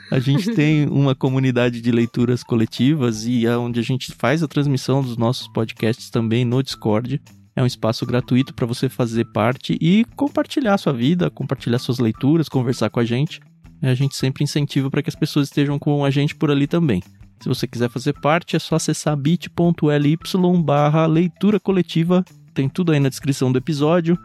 [0.09, 4.47] A gente tem uma comunidade de leituras coletivas e é onde a gente faz a
[4.47, 7.21] transmissão dos nossos podcasts também no Discord.
[7.57, 12.47] É um espaço gratuito para você fazer parte e compartilhar sua vida, compartilhar suas leituras,
[12.47, 13.41] conversar com a gente.
[13.81, 17.01] A gente sempre incentiva para que as pessoas estejam com a gente por ali também.
[17.41, 20.19] Se você quiser fazer parte, é só acessar bit.ly
[20.63, 22.23] barra leitura coletiva.
[22.53, 24.15] Tem tudo aí na descrição do episódio.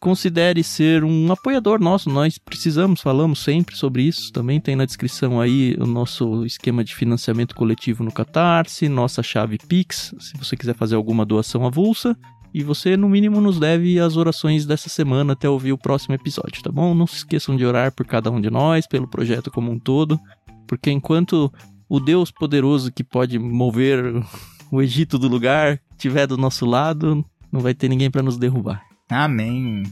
[0.00, 4.32] Considere ser um apoiador nosso, nós precisamos, falamos sempre sobre isso.
[4.32, 9.58] Também tem na descrição aí o nosso esquema de financiamento coletivo no Catarse, nossa chave
[9.58, 12.16] Pix, se você quiser fazer alguma doação avulsa.
[12.52, 16.62] E você, no mínimo, nos deve as orações dessa semana até ouvir o próximo episódio,
[16.62, 16.94] tá bom?
[16.94, 20.18] Não se esqueçam de orar por cada um de nós, pelo projeto como um todo,
[20.66, 21.52] porque enquanto
[21.88, 24.22] o Deus poderoso que pode mover
[24.70, 28.82] o Egito do lugar estiver do nosso lado, não vai ter ninguém para nos derrubar.
[29.10, 29.82] Amém.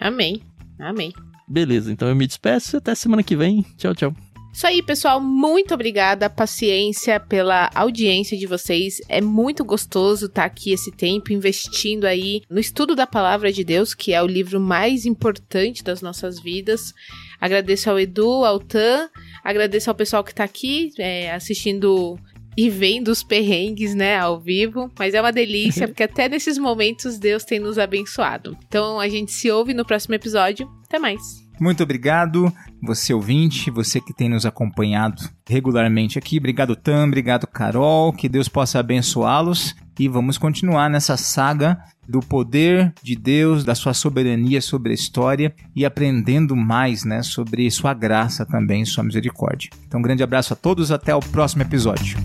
[0.00, 0.42] Amém.
[0.78, 1.12] Amém.
[1.46, 3.64] Beleza, então eu me despeço e até semana que vem.
[3.76, 4.31] Tchau, tchau.
[4.52, 5.20] Isso aí, pessoal.
[5.20, 9.00] Muito obrigada, paciência pela audiência de vocês.
[9.08, 13.94] É muito gostoso estar aqui esse tempo investindo aí no estudo da palavra de Deus,
[13.94, 16.92] que é o livro mais importante das nossas vidas.
[17.40, 19.08] Agradeço ao Edu, ao Tan,
[19.42, 22.18] agradeço ao pessoal que está aqui é, assistindo
[22.56, 24.90] e vendo os perrengues, né, ao vivo.
[24.98, 28.56] Mas é uma delícia, porque até nesses momentos Deus tem nos abençoado.
[28.68, 30.68] Então a gente se ouve no próximo episódio.
[30.84, 31.41] Até mais.
[31.62, 32.52] Muito obrigado,
[32.82, 36.38] você ouvinte, você que tem nos acompanhado regularmente aqui.
[36.38, 38.12] Obrigado, Tam, obrigado, Carol.
[38.12, 39.72] Que Deus possa abençoá-los.
[39.96, 45.54] E vamos continuar nessa saga do poder de Deus, da sua soberania sobre a história
[45.76, 49.70] e aprendendo mais né, sobre sua graça também, sua misericórdia.
[49.86, 52.18] Então, um grande abraço a todos, até o próximo episódio.